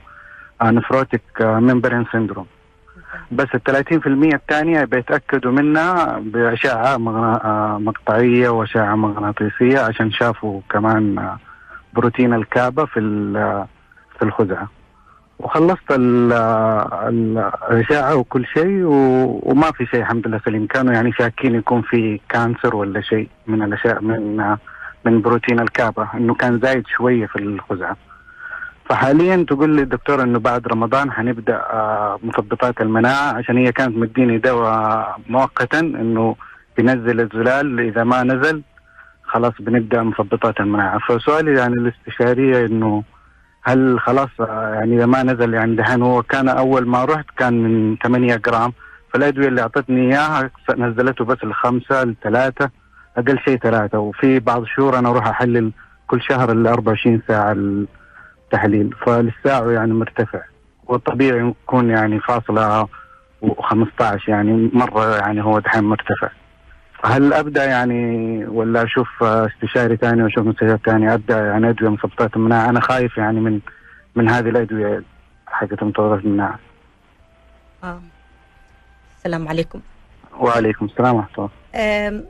nephrotic 0.64 1.22
membrane 1.42 2.06
syndrome 2.12 2.46
بس 3.32 3.48
ال 3.56 3.64
30% 3.64 4.34
الثانية 4.34 4.84
بيتأكدوا 4.84 5.52
منها 5.52 6.20
بأشعة 6.20 6.98
مقطعية 7.78 8.50
وأشعة 8.50 8.96
مغناطيسية 8.96 9.80
عشان 9.80 10.12
شافوا 10.12 10.62
كمان 10.70 11.30
بروتين 11.94 12.34
الكعبة 12.34 12.86
في 12.86 13.00
في 14.20 14.26
الخزعة. 14.26 14.70
وخلصت 15.40 15.92
ال- 15.92 16.34
ال- 16.34 17.52
الاشعه 17.72 18.16
وكل 18.16 18.46
شيء 18.46 18.82
وما 19.44 19.72
في 19.72 19.86
شيء 19.86 20.00
الحمد 20.00 20.28
لله 20.28 20.42
سليم 20.46 20.68
كانوا 20.68 20.94
يعني 20.94 21.12
شاكين 21.12 21.56
يكون 21.56 21.82
في 21.82 22.20
كانسر 22.30 22.76
ولا 22.76 23.02
شيء 23.02 23.28
من 23.48 23.64
الأشياء 23.64 24.02
من 24.02 24.56
من 25.06 25.22
بروتين 25.22 25.60
الكعبة 25.60 26.08
إنه 26.14 26.34
كان 26.34 26.60
زايد 26.60 26.88
شوية 26.88 27.26
في 27.26 27.36
الخزعة. 27.40 27.98
فحاليا 28.90 29.46
تقول 29.50 29.76
لي 29.76 29.82
الدكتور 29.82 30.24
إنه 30.24 30.40
بعد 30.40 30.68
رمضان 30.68 31.12
حنبدأ 31.12 31.56
آه، 31.56 32.20
مثبطات 32.24 32.82
المناعة 32.82 33.34
عشان 33.38 33.58
هي 33.58 33.72
كانت 33.72 33.98
مديني 33.98 34.38
دواء 34.38 35.20
مؤقتا 35.30 35.80
إنه 35.80 36.36
بينزل 36.78 37.20
الزلال 37.22 37.80
إذا 37.80 38.04
ما 38.04 38.24
نزل 38.24 38.62
خلاص 39.24 39.54
بنبدأ 39.60 40.04
مثبطات 40.04 40.60
المناعة. 40.60 41.00
فسؤالي 41.00 41.54
يعني 41.60 41.74
الاستشارية 41.74 42.66
إنه 42.66 43.04
هل 43.64 44.00
خلاص 44.00 44.30
آه، 44.40 44.74
يعني 44.74 44.96
إذا 44.96 45.06
ما 45.06 45.24
نزل 45.24 45.54
يعني 45.54 45.76
دحين 45.76 46.02
هو 46.02 46.24
كان 46.24 46.50
أول 46.50 46.88
ما 46.88 47.06
رحت 47.06 47.26
كان 47.38 47.64
من 47.64 47.98
8 48.04 48.36
جرام. 48.36 48.74
فالادويه 49.14 49.48
اللي 49.48 49.62
أعطتني 49.62 50.02
إياها 50.02 50.50
نزلته 50.78 51.26
بس 51.26 51.38
الخمسة 51.44 52.04
الثلاثة 52.04 52.70
أقل 53.18 53.40
شيء 53.40 53.58
ثلاثة. 53.58 54.00
وفي 54.00 54.40
بعض 54.40 54.62
الشهور 54.62 55.00
أنا 55.00 55.10
أروح 55.10 55.28
أحلل 55.28 55.72
كل 56.08 56.22
شهر 56.22 56.52
ال 56.52 56.68
24 56.68 57.22
ساعة 57.28 57.52
التحليل. 57.52 58.96
فلساعه 59.06 59.72
يعني 59.72 59.94
مرتفع. 59.94 60.42
والطبيعي 60.86 61.48
يكون 61.48 61.90
يعني 61.90 62.20
فاصلة 62.20 62.88
و15 63.46 64.28
يعني 64.28 64.70
مرة 64.74 65.16
يعني 65.18 65.44
هو 65.44 65.60
دحين 65.60 65.84
مرتفع. 65.84 66.30
فهل 67.04 67.34
أبدأ 67.34 67.66
يعني 67.66 68.46
ولا 68.46 68.84
أشوف 68.84 69.24
استشاري 69.24 69.98
ثاني 69.98 70.24
وأشوف 70.24 70.46
مستشفى 70.48 70.78
ثاني 70.86 71.14
أبدأ 71.14 71.38
يعني 71.46 71.70
أدوية 71.70 71.90
مثبطات 71.90 72.36
المناعه 72.36 72.70
أنا 72.70 72.80
خايف 72.80 73.18
يعني 73.18 73.40
من 73.40 73.60
من 74.16 74.30
هذه 74.30 74.50
الأدوية 74.50 75.04
حقت 75.48 75.84
مثبطات 75.84 76.20
المناعه 76.26 76.60
آه. 77.84 78.02
السلام 79.18 79.48
عليكم. 79.48 79.82
وعليكم 80.40 80.86
السلام 80.86 81.16
ورحمة 81.16 81.30
الله. 81.38 81.50
آم، 81.76 82.26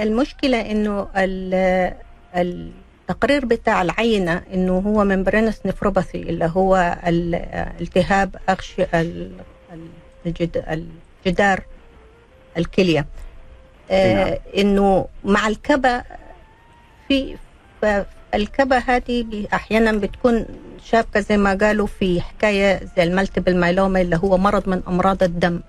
المشكلة 0.00 0.70
إنه 0.70 1.08
ال- 1.16 1.92
التقرير 2.36 3.44
بتاع 3.46 3.82
العينة 3.82 4.42
إنه 4.54 4.78
هو 4.78 5.04
ممبرينس 5.04 5.66
نفروباثي 5.66 6.22
اللي 6.22 6.50
هو 6.56 6.96
ال- 7.06 7.34
التهاب 7.80 8.36
أغشي 8.48 8.82
ال- 8.94 9.30
الجد- 10.26 10.64
الجدار 11.26 11.60
الكلية. 12.58 13.06
آه، 13.90 14.40
إنه 14.58 15.06
مع 15.24 15.48
الكبا 15.48 16.02
في 17.08 17.36
الكبا 18.34 18.78
هذه 18.78 19.46
أحيانا 19.54 19.92
بتكون 19.92 20.46
شابكة 20.84 21.20
زي 21.20 21.36
ما 21.36 21.54
قالوا 21.54 21.86
في 21.86 22.20
حكاية 22.20 22.80
زي 22.96 23.02
ال 23.02 23.08
multiple 23.08 23.56
myeloma 23.56 24.00
اللي 24.00 24.16
هو 24.16 24.38
مرض 24.38 24.68
من 24.68 24.82
أمراض 24.88 25.22
الدم. 25.22 25.60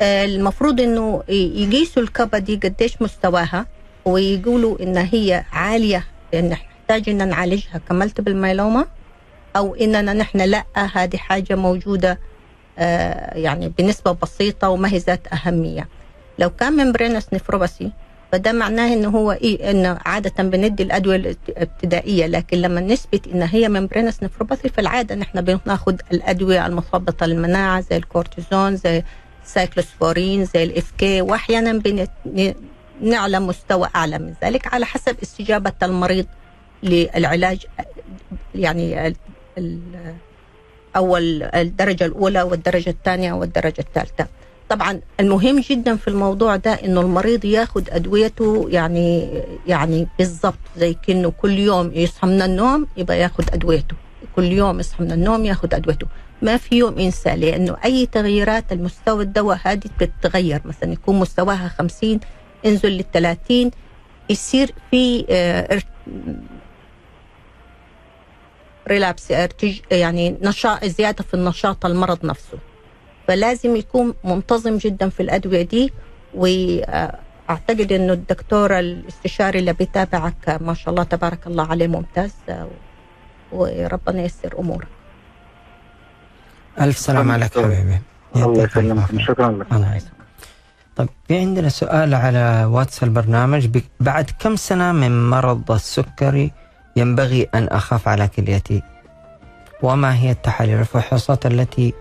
آه، 0.00 0.24
المفروض 0.24 0.80
إنه 0.80 1.22
يقيسوا 1.28 2.02
الكبا 2.02 2.38
دي 2.38 2.56
قديش 2.56 3.02
مستواها 3.02 3.66
ويقولوا 4.04 4.82
إن 4.82 4.96
هي 4.96 5.44
عالية 5.52 6.04
إن 6.34 6.48
نحتاج 6.48 7.08
إن 7.08 7.28
نعالجها 7.28 7.80
ك 7.88 7.93
multiple 7.93 8.36
myeloma 8.36 8.86
أو 9.56 9.74
إننا 9.74 10.12
نحن 10.12 10.40
لأ 10.40 10.64
هذه 10.94 11.16
حاجة 11.16 11.54
موجودة 11.56 12.18
آه، 12.78 13.36
يعني 13.38 13.68
بنسبة 13.78 14.12
بسيطة 14.12 14.68
وما 14.68 14.88
هي 14.92 14.98
ذات 14.98 15.26
أهمية. 15.32 15.88
لو 16.38 16.50
كان 16.50 16.72
membranous 16.86 17.26
nephropathy 17.32 17.92
فده 18.32 18.52
معناه 18.52 18.92
إنه 18.94 19.08
هو 19.08 19.32
إيه؟ 19.32 19.70
انه 19.70 19.98
عادة 20.06 20.42
بندي 20.42 20.82
الأدوية 20.82 21.16
الابتدائية 21.48 22.26
لكن 22.26 22.58
لما 22.58 22.80
نثبت 22.80 23.26
إن 23.26 23.42
هي 23.42 23.68
membranous 23.68 24.22
nephropathy 24.22 24.68
في 24.68 24.80
العاده 24.80 25.14
ان 25.14 25.22
إحنا 25.22 25.40
بناخد 25.40 26.00
الأدوية 26.12 26.66
المثبطة 26.66 27.26
للمناعه 27.26 27.80
زي 27.80 27.96
الكورتيزون 27.96 28.76
زي 28.76 29.02
سايكلوسفورين 29.44 30.44
زي 30.44 30.64
ال 30.64 30.92
FK 30.98 31.20
واحيانا 31.20 31.72
بن- 31.72 32.54
نعلم 33.02 33.46
مستوى 33.46 33.88
أعلى 33.96 34.18
من 34.18 34.34
ذلك 34.44 34.74
على 34.74 34.86
حسب 34.86 35.16
استجابة 35.22 35.72
المريض 35.82 36.26
للعلاج 36.82 37.66
يعني 38.54 39.14
أول 40.96 41.42
الدرجة 41.42 42.04
الأولى 42.04 42.42
والدرجة 42.42 42.90
الثانية 42.90 43.32
والدرجة 43.32 43.74
الثالثة. 43.80 44.26
طبعا 44.68 45.00
المهم 45.20 45.60
جدا 45.60 45.96
في 45.96 46.08
الموضوع 46.08 46.56
ده 46.56 46.70
إنه 46.72 47.00
المريض 47.00 47.44
ياخد 47.44 47.90
أدويته 47.90 48.66
يعني 48.70 49.28
يعني 49.66 50.08
بالضبط 50.18 50.58
زي 50.76 50.94
كأنه 50.94 51.30
كل 51.30 51.58
يوم 51.58 51.92
يصحى 51.94 52.26
من 52.26 52.42
النوم 52.42 52.86
يبقى 52.96 53.18
ياخد 53.20 53.44
أدويته. 53.52 53.96
كل 54.36 54.44
يوم 54.44 54.80
يصحى 54.80 55.04
من 55.04 55.12
النوم 55.12 55.44
ياخد 55.44 55.74
أدويته. 55.74 56.06
ما 56.42 56.56
في 56.56 56.76
يوم 56.78 56.98
ينسى 56.98 57.36
لأنه 57.36 57.76
أي 57.84 58.06
تغييرات 58.06 58.72
المستوى 58.72 59.22
الدواء 59.22 59.58
هذه 59.64 59.88
بتتغير. 60.00 60.60
مثلا 60.64 60.92
يكون 60.92 61.18
مستواها 61.18 61.68
50 61.78 62.20
انزل 62.66 62.88
لل 62.88 63.04
30 63.12 63.70
يصير 64.30 64.74
في 64.90 65.26
آه، 65.30 65.82
ريلابس 68.88 69.32
يعني 69.90 70.36
نشاط 70.42 70.84
زيادة 70.84 71.24
في 71.24 71.34
النشاط 71.34 71.86
المرض 71.86 72.24
نفسه. 72.26 72.58
فلازم 73.28 73.76
يكون 73.76 74.14
منتظم 74.24 74.76
جدا 74.76 75.08
في 75.08 75.20
الأدوية 75.22 75.62
دي 75.62 75.92
وأعتقد 76.34 77.92
إنه 77.92 78.12
الدكتور 78.12 78.78
الاستشاري 78.78 79.58
اللي 79.58 79.72
بيتابعك 79.72 80.58
ما 80.60 80.74
شاء 80.74 80.90
الله 80.90 81.02
تبارك 81.02 81.46
الله 81.46 81.66
عليه 81.70 81.86
ممتاز 81.86 82.34
وربنا 83.52 84.22
ييسر 84.22 84.58
أمورك. 84.58 84.88
ألف 86.80 86.98
سلام 86.98 87.30
عليك 87.30 87.58
حبيبي. 87.58 87.98
الله 88.36 88.62
يسلمك. 88.62 89.20
شكرا 89.20 89.50
لك. 89.50 89.72
الله 89.72 89.96
يسلمك. 89.96 90.12
طيب 90.96 91.08
في 91.28 91.38
عندنا 91.38 91.68
سؤال 91.68 92.14
على 92.14 92.64
واتس 92.64 93.02
البرنامج. 93.02 93.78
بعد 94.00 94.30
كم 94.38 94.56
سنة 94.56 94.92
من 94.92 95.30
مرض 95.30 95.72
السكري 95.72 96.52
ينبغي 96.96 97.48
أن 97.54 97.64
أخاف 97.68 98.08
على 98.08 98.28
كليتي؟ 98.28 98.82
وما 99.82 100.14
هي 100.14 100.30
التحاليل؟ 100.30 100.76
والفحوصات 100.76 101.46
التي 101.46 101.94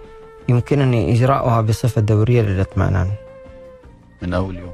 يمكنني 0.50 1.14
إجراؤها 1.14 1.62
بصفة 1.62 2.02
دورية 2.02 2.42
للإطمئنان. 2.42 3.08
من 4.22 4.34
أول 4.34 4.56
يوم. 4.58 4.74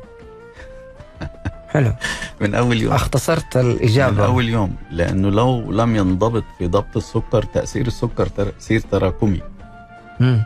حلو. 1.69 1.93
من 2.41 2.55
أول 2.55 2.81
يوم. 2.81 2.93
اختصرت 2.93 3.57
من 3.57 3.71
الإجابة 3.71 4.25
أول 4.25 4.49
يوم 4.49 4.75
لأنه 4.91 5.29
لو 5.29 5.71
لم 5.71 5.95
ينضبط 5.95 6.43
في 6.57 6.67
ضبط 6.67 6.97
السكر 6.97 7.43
تأثير 7.43 7.87
السكر 7.87 8.27
تأثير 8.27 8.79
تراكمي. 8.79 9.41
مم. 10.19 10.43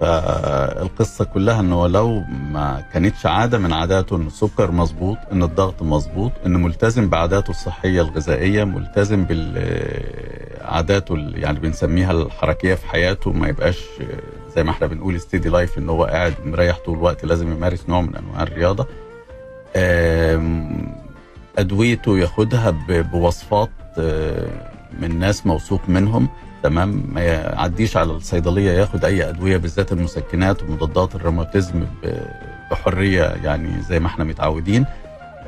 فالقصة 0.00 1.24
كلها 1.24 1.60
إنه 1.60 1.86
لو 1.86 2.20
ما 2.52 2.84
كانتش 2.92 3.26
عادة 3.26 3.58
من 3.58 3.72
عاداته 3.72 4.16
ان 4.16 4.26
السكر 4.26 4.70
مظبوط 4.70 5.18
إن 5.32 5.42
الضغط 5.42 5.82
مظبوط 5.82 6.32
إنه 6.46 6.58
ملتزم 6.58 7.08
بعاداته 7.08 7.50
الصحية 7.50 8.02
الغذائية 8.02 8.64
ملتزم 8.64 9.24
بالعاداته 9.24 11.16
يعني 11.34 11.60
بنسميها 11.60 12.12
الحركية 12.12 12.74
في 12.74 12.86
حياته 12.86 13.32
ما 13.32 13.48
يبقاش 13.48 13.78
زي 14.56 14.64
ما 14.64 14.70
إحنا 14.70 14.86
بنقول 14.86 15.20
ستيدي 15.20 15.48
لايف 15.48 15.78
إن 15.78 15.88
هو 15.88 16.04
قاعد 16.04 16.34
مريح 16.44 16.78
طول 16.86 16.98
الوقت 16.98 17.24
لازم 17.24 17.52
يمارس 17.52 17.88
نوع 17.88 18.00
من 18.00 18.16
أنواع 18.16 18.42
الرياضة. 18.42 18.86
آم، 19.76 20.94
أدويته 21.58 22.18
ياخدها 22.18 22.70
بوصفات 22.88 23.70
آه، 23.98 24.48
من 25.00 25.18
ناس 25.18 25.46
موثوق 25.46 25.80
منهم. 25.88 26.28
تمام؟ 26.64 27.02
ما 27.12 27.20
يعديش 27.22 27.96
على 27.96 28.12
الصيدلية 28.12 28.70
ياخد 28.70 29.04
أي 29.04 29.28
أدوية 29.28 29.56
بالذات 29.56 29.92
المسكنات 29.92 30.62
ومضادات 30.62 31.14
الروماتيزم 31.14 31.84
بحرية 32.70 33.22
يعني 33.44 33.82
زي 33.82 34.00
ما 34.00 34.06
إحنا 34.06 34.24
متعودين. 34.24 34.86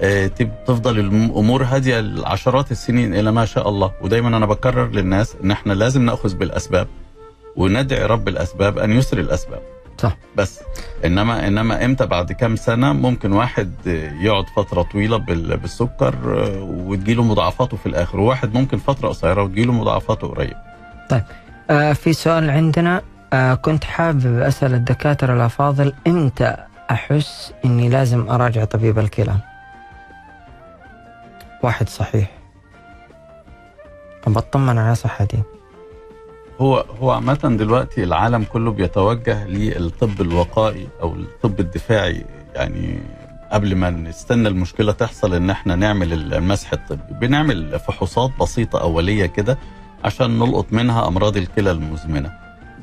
آه، 0.00 0.26
تفضل 0.66 0.98
الأمور 0.98 1.62
هادية 1.64 2.00
لعشرات 2.00 2.70
السنين 2.72 3.14
إلى 3.14 3.32
ما 3.32 3.44
شاء 3.44 3.68
الله. 3.68 3.92
ودايما 4.00 4.28
أنا 4.36 4.46
بكرر 4.46 4.88
للناس 4.90 5.36
إن 5.44 5.50
إحنا 5.50 5.72
لازم 5.72 6.02
نأخذ 6.02 6.34
بالأسباب 6.36 6.86
وندعي 7.56 8.06
رب 8.06 8.28
الأسباب 8.28 8.78
أن 8.78 8.92
يسر 8.92 9.18
الأسباب. 9.18 9.60
صح. 9.98 10.16
بس. 10.36 10.60
إنما 11.04 11.46
إنما 11.48 11.84
إمتى؟ 11.84 12.06
بعد 12.06 12.32
كام 12.32 12.56
سنة 12.56 12.92
ممكن 12.92 13.32
واحد 13.32 13.72
يقعد 14.20 14.44
فترة 14.56 14.82
طويلة 14.82 15.16
بال- 15.16 15.56
بالسكر 15.56 16.14
آه، 16.26 16.62
وتجيله 16.62 17.22
مضاعفاته 17.22 17.76
في 17.76 17.86
الآخر. 17.86 18.20
وواحد 18.20 18.54
ممكن 18.54 18.78
فترة 18.78 19.08
قصيرة 19.08 19.42
وتجيله 19.42 19.72
مضاعفاته 19.72 20.28
قريب. 20.28 20.54
آه 21.70 21.92
في 21.92 22.12
سؤال 22.12 22.50
عندنا 22.50 23.02
آه 23.32 23.54
كنت 23.54 23.84
حابب 23.84 24.38
أسأل 24.42 24.74
الدكاترة 24.74 25.34
الأفاضل 25.34 25.92
إمتى 26.06 26.56
أحس 26.90 27.52
إني 27.64 27.88
لازم 27.88 28.28
أراجع 28.30 28.64
طبيب 28.64 28.98
الكلى؟ 28.98 29.34
واحد 31.62 31.88
صحيح. 31.88 32.30
بطمن 34.26 34.78
على 34.78 34.94
صحتي. 34.94 35.42
هو 36.60 36.76
هو 37.00 37.10
عامة 37.10 37.34
دلوقتي 37.58 38.04
العالم 38.04 38.44
كله 38.44 38.70
بيتوجه 38.70 39.44
للطب 39.46 40.20
الوقائي 40.20 40.88
أو 41.02 41.14
الطب 41.14 41.60
الدفاعي 41.60 42.24
يعني 42.54 42.98
قبل 43.52 43.76
ما 43.76 43.90
نستنى 43.90 44.48
المشكلة 44.48 44.92
تحصل 44.92 45.34
إن 45.34 45.50
إحنا 45.50 45.76
نعمل 45.76 46.12
المسح 46.34 46.72
الطبي. 46.72 47.02
بنعمل 47.26 47.78
فحوصات 47.78 48.30
بسيطة 48.40 48.80
أولية 48.80 49.26
كده 49.26 49.58
عشان 50.06 50.38
نلقط 50.38 50.66
منها 50.72 51.08
أمراض 51.08 51.36
الكلى 51.36 51.70
المزمنة. 51.70 52.32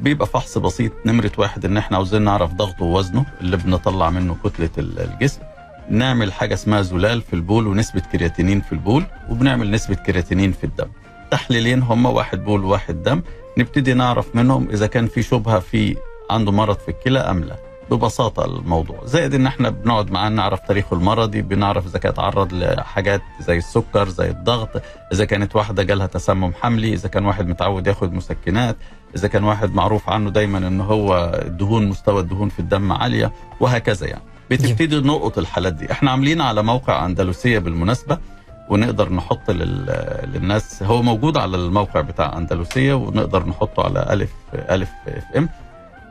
بيبقى 0.02 0.28
فحص 0.28 0.58
بسيط 0.58 0.92
نمرة 1.06 1.32
واحد 1.38 1.66
إن 1.66 1.78
إحنا 1.78 1.98
عاوزين 1.98 2.22
نعرف 2.22 2.54
ضغطه 2.54 2.84
ووزنه 2.86 3.26
اللي 3.42 3.58
بنطلع 3.58 4.10
منه 4.10 4.36
كتلة 4.44 4.70
ال- 4.78 5.00
الجسم. 5.00 5.42
نعمل 5.90 6.34
حاجة 6.34 6.54
اسمها 6.54 6.82
زلال 6.82 7.22
في 7.22 7.34
البول 7.34 7.68
ونسبة 7.68 8.02
كرياتينين 8.12 8.62
في 8.62 8.72
البول 8.72 9.04
وبنعمل 9.30 9.72
نسبة 9.72 9.96
كرياتينين 9.96 10.52
في 10.52 10.64
الدم. 10.64 10.88
تحليلين 11.32 11.82
هما 11.82 12.10
واحد 12.10 12.44
بول 12.44 12.64
وواحد 12.66 13.04
دم. 13.04 13.22
نبتدي 13.58 13.94
نعرف 13.94 14.36
منهم 14.36 14.70
إذا 14.70 14.88
كان 14.88 15.08
في 15.08 15.24
شبهة 15.24 15.60
في 15.60 15.96
عنده 16.32 16.52
مرض 16.52 16.78
في 16.78 16.90
الكلى 16.90 17.20
أم 17.20 17.40
لا. 17.44 17.56
ببساطة 17.94 18.46
الموضوع. 18.46 19.02
زائد 19.06 19.34
إن 19.34 19.46
إحنا 19.48 19.70
بنقعد 19.70 20.12
معاه 20.12 20.30
نعرف 20.30 20.60
تاريخه 20.60 20.94
المرضي 20.94 21.42
بنعرف 21.42 21.86
إذا 21.86 22.00
كان 22.00 22.12
اتعرض 22.12 22.54
لحاجات 22.54 23.22
زي 23.40 23.58
السكر 23.58 24.10
زي 24.10 24.30
الضغط 24.30 24.70
إذا 25.14 25.26
كانت 25.26 25.56
واحدة 25.56 25.84
جالها 25.84 26.08
تسمم 26.08 26.54
حملي 26.62 26.94
إذا 26.94 27.10
كان 27.10 27.26
واحد 27.26 27.48
متعود 27.48 27.88
ياخد 27.88 28.14
مسكنات 28.14 28.76
إذا 29.16 29.28
كان 29.28 29.44
واحد 29.44 29.74
معروف 29.74 30.10
عنه 30.10 30.30
دايما 30.30 30.58
إن 30.58 30.82
هو 30.82 31.32
الدهون 31.46 31.88
مستوى 31.88 32.22
الدهون 32.22 32.50
في 32.50 32.60
الدم 32.60 32.92
عالية 32.92 33.32
وهكذا 33.60 34.08
يعني. 34.08 34.22
بتبتدي 34.52 35.00
نلقط 35.02 35.38
الحالات 35.38 35.74
دي. 35.74 35.92
إحنا 35.92 36.12
عاملين 36.12 36.42
على 36.42 36.64
موقع 36.64 37.06
أندلسية 37.06 37.60
بالمناسبة 37.60 38.18
ونقدر 38.70 39.14
نحط 39.14 39.52
لل... 39.52 39.86
للناس 40.34 40.84
هو 40.84 41.02
موجود 41.02 41.38
على 41.38 41.58
الموقع 41.58 42.02
بتاع 42.02 42.38
أندلسية 42.38 42.94
ونقدر 42.94 43.46
نحطه 43.46 43.84
على 43.84 44.14
ألف 44.14 44.30
ألف 44.54 44.90
إف 45.08 45.24
إم. 45.38 45.50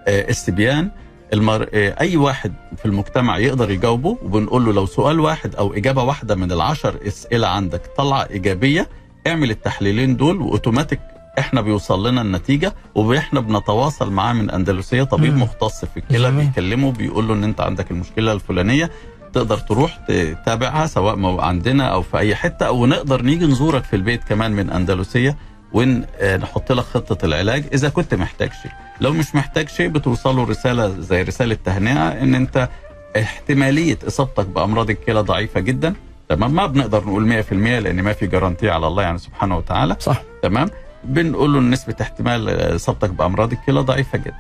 آه، 0.08 0.30
استبيان 0.30 0.90
المر... 1.32 1.68
آه، 1.74 1.94
أي 2.00 2.16
واحد 2.16 2.52
في 2.76 2.86
المجتمع 2.86 3.38
يقدر 3.38 3.70
يجاوبه 3.70 4.18
وبنقول 4.22 4.64
له 4.64 4.72
لو 4.72 4.86
سؤال 4.86 5.20
واحد 5.20 5.54
أو 5.56 5.74
إجابة 5.74 6.02
واحدة 6.02 6.34
من 6.34 6.52
العشر 6.52 6.94
أسئلة 7.06 7.48
عندك 7.48 7.82
طلع 7.96 8.26
إيجابية 8.30 8.88
اعمل 9.26 9.50
التحليلين 9.50 10.16
دول 10.16 10.40
وأوتوماتيك 10.42 11.00
إحنا 11.38 11.60
بيوصل 11.60 12.08
لنا 12.08 12.20
النتيجة 12.22 12.74
وإحنا 12.94 13.40
بنتواصل 13.40 14.10
معاه 14.12 14.32
من 14.32 14.50
أندلسية 14.50 15.02
طبيب 15.02 15.34
مم. 15.34 15.42
مختص 15.42 15.84
في 15.84 15.96
الكلى. 15.96 16.16
بيكلمه 16.46 16.92
بيقول 16.92 17.28
له 17.28 17.34
إن 17.34 17.44
أنت 17.44 17.60
عندك 17.60 17.90
المشكلة 17.90 18.32
الفلانية 18.32 18.90
تقدر 19.32 19.58
تروح 19.58 19.96
تتابعها 20.08 20.86
سواء 20.86 21.40
عندنا 21.40 21.84
أو 21.84 22.02
في 22.02 22.18
أي 22.18 22.34
حتة 22.34 22.66
أو 22.66 22.86
نقدر 22.86 23.22
نيجي 23.22 23.46
نزورك 23.46 23.84
في 23.84 23.96
البيت 23.96 24.24
كمان 24.24 24.52
من 24.52 24.70
أندلسية 24.70 25.36
ونحط 25.72 26.72
لك 26.72 26.84
خطة 26.84 27.24
العلاج 27.26 27.64
إذا 27.74 27.88
كنت 27.88 28.14
محتاج 28.14 28.50
شيء 28.62 28.72
لو 29.01 29.12
مش 29.12 29.34
محتاج 29.34 29.68
شيء 29.68 29.88
بتوصله 29.88 30.45
رسالة 30.45 31.01
زي 31.01 31.22
رسالة 31.22 31.57
تهنئة 31.64 32.09
إن 32.09 32.34
أنت 32.34 32.68
احتمالية 33.16 33.99
إصابتك 34.07 34.47
بأمراض 34.47 34.90
الكلى 34.90 35.20
ضعيفة 35.20 35.61
جدا 35.61 35.95
تمام؟ 36.28 36.55
ما 36.55 36.66
بنقدر 36.66 37.05
نقول 37.05 37.45
100% 37.45 37.53
لأن 37.53 38.03
ما 38.03 38.12
في 38.12 38.26
جارانتي 38.26 38.70
على 38.70 38.86
الله 38.86 39.03
يعني 39.03 39.18
سبحانه 39.18 39.57
وتعالى 39.57 39.97
صح. 40.01 40.22
تمام؟ 40.43 40.70
بنقول 41.05 41.55
له 41.55 41.61
نسبة 41.61 41.95
احتمال 42.01 42.49
إصابتك 42.76 43.11
بأمراض 43.11 43.53
الكلى 43.53 43.80
ضعيفة 43.80 44.18
جدا. 44.18 44.34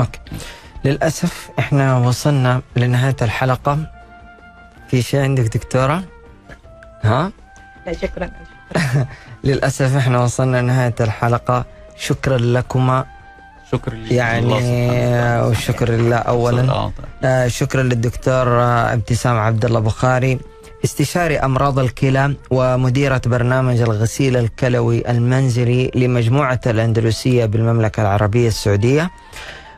أوكي. 0.00 0.20
للأسف 0.84 1.50
إحنا 1.58 1.98
وصلنا 1.98 2.62
لنهاية 2.76 3.16
الحلقة. 3.22 3.78
في 4.88 5.02
شيء 5.02 5.20
عندك 5.20 5.56
دكتورة؟ 5.56 6.04
ها؟ 7.02 7.32
لا 7.86 7.92
شكرا. 7.92 8.30
للأسف 9.44 9.96
إحنا 9.96 10.22
وصلنا 10.22 10.62
لنهاية 10.62 10.94
الحلقة. 11.00 11.64
شكرا 11.98 12.38
لكما. 12.38 13.04
شكرا 13.72 13.94
لله 13.94 14.14
يعني. 14.14 14.52
والشكر 15.46 15.90
لله 15.90 16.16
اولا. 16.16 16.72
آه، 16.72 16.92
آه، 17.24 17.48
شكرا 17.48 17.82
للدكتور 17.82 18.48
آه، 18.48 18.92
ابتسام 18.92 19.36
عبد 19.36 19.64
الله 19.64 19.80
بخاري. 19.80 20.38
استشاري 20.84 21.38
أمراض 21.38 21.78
الكلى 21.78 22.34
ومديرة 22.50 23.20
برنامج 23.26 23.80
الغسيل 23.80 24.36
الكلوي 24.36 25.10
المنزلي 25.10 25.90
لمجموعة 25.94 26.60
الأندلسية 26.66 27.44
بالمملكة 27.44 28.00
العربية 28.02 28.48
السعودية 28.48 29.10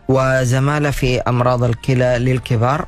وزمالة 0.08 0.90
في 0.90 1.20
أمراض 1.20 1.64
الكلى 1.64 2.16
للكبار. 2.18 2.86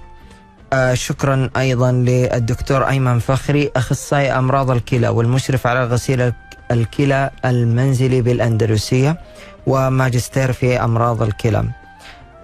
آه، 0.73 0.95
شكرا 0.95 1.51
أيضا 1.57 1.93
للدكتور 1.93 2.89
أيمن 2.89 3.19
فخري 3.19 3.71
أخصائي 3.77 4.33
أمراض 4.33 4.71
الكلى 4.71 5.09
والمشرف 5.09 5.67
على 5.67 5.85
غسيل 5.85 6.33
الكلى 6.73 7.31
المنزلي 7.45 8.23
بالأندلسية 8.23 9.19
وماجستير 9.67 10.53
في 10.53 10.85
أمراض 10.85 11.23
الكلى. 11.23 11.65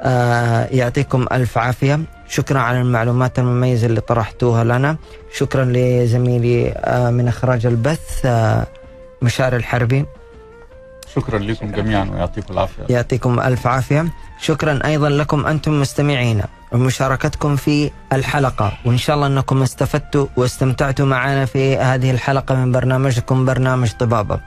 آه، 0.02 0.68
يعطيكم 0.70 1.26
ألف 1.32 1.58
عافية، 1.58 2.00
شكرا 2.28 2.58
على 2.58 2.80
المعلومات 2.80 3.38
المميزة 3.38 3.86
اللي 3.86 4.00
طرحتوها 4.00 4.64
لنا، 4.64 4.96
شكرا 5.34 5.64
لزميلي 5.64 6.72
آه، 6.76 7.10
من 7.10 7.28
إخراج 7.28 7.66
البث 7.66 8.26
آه، 8.26 8.66
مشاري 9.22 9.56
الحربي. 9.56 10.04
شكرا 11.14 11.38
لكم 11.38 11.72
جميعا 11.72 12.10
ويعطيكم 12.10 12.54
العافية. 12.54 12.82
يعطيكم 12.88 13.40
ألف 13.40 13.66
عافية. 13.66 14.06
شكرا 14.40 14.78
أيضا 14.84 15.08
لكم 15.08 15.46
أنتم 15.46 15.80
مستمعينا 15.80 16.46
ومشاركتكم 16.72 17.56
في 17.56 17.90
الحلقة. 18.12 18.72
وإن 18.84 18.98
شاء 18.98 19.16
الله 19.16 19.26
أنكم 19.26 19.62
استفدتوا 19.62 20.26
واستمتعتوا 20.36 21.06
معنا 21.06 21.44
في 21.44 21.76
هذه 21.76 22.10
الحلقة 22.10 22.54
من 22.54 22.72
برنامجكم 22.72 23.44
برنامج 23.44 23.90
طبابة. 23.92 24.40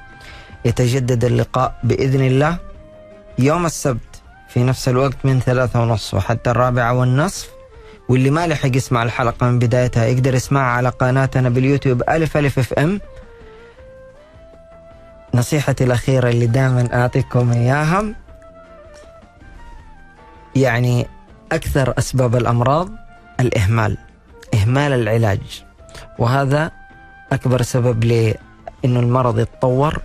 يتجدد 0.65 1.23
اللقاء 1.23 1.75
بإذن 1.83 2.21
الله. 2.21 2.57
يوم 3.39 3.65
السبت 3.65 4.21
في 4.49 4.63
نفس 4.63 4.89
الوقت 4.89 5.17
من 5.23 5.39
ثلاثة 5.39 5.81
ونصف 5.81 6.13
وحتى 6.13 6.49
الرابعة 6.49 6.93
والنصف. 6.93 7.49
واللي 8.09 8.29
ما 8.29 8.47
لحق 8.47 8.75
يسمع 8.75 9.03
الحلقة 9.03 9.47
من 9.47 9.59
بدايتها 9.59 10.05
يقدر 10.05 10.35
يسمعها 10.35 10.71
على 10.71 10.89
قناتنا 10.89 11.49
باليوتيوب 11.49 12.03
ألف 12.09 12.37
ألف 12.37 12.59
إف 12.59 12.73
إم. 12.73 12.99
نصيحتي 15.33 15.83
الأخيرة 15.83 16.29
اللي 16.29 16.47
دائما 16.47 16.89
أعطيكم 16.93 17.51
إياها. 17.51 18.05
يعني 20.55 21.07
أكثر 21.51 21.93
أسباب 21.97 22.35
الأمراض 22.35 22.89
الإهمال 23.39 23.97
إهمال 24.53 24.91
العلاج 24.91 25.63
وهذا 26.19 26.71
أكبر 27.31 27.61
سبب 27.61 28.03
لأنه 28.03 28.99
المرض 28.99 29.39
يتطور 29.39 30.01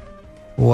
و... 0.58 0.70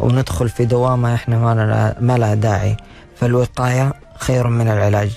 وندخل 0.00 0.48
في 0.48 0.64
دوامة 0.64 1.14
إحنا 1.14 1.38
ما 1.38 1.54
لها, 1.54 1.96
ما 2.00 2.18
لها 2.18 2.34
داعي 2.34 2.76
فالوقاية 3.16 3.92
خير 4.18 4.46
من 4.46 4.68
العلاج. 4.68 5.10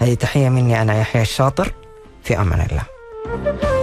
هذه 0.00 0.14
تحية 0.14 0.48
مني 0.48 0.82
أنا 0.82 1.00
يحيى 1.00 1.22
الشاطر 1.22 1.72
في 2.24 2.40
أمان 2.40 2.60
الله. 2.60 3.77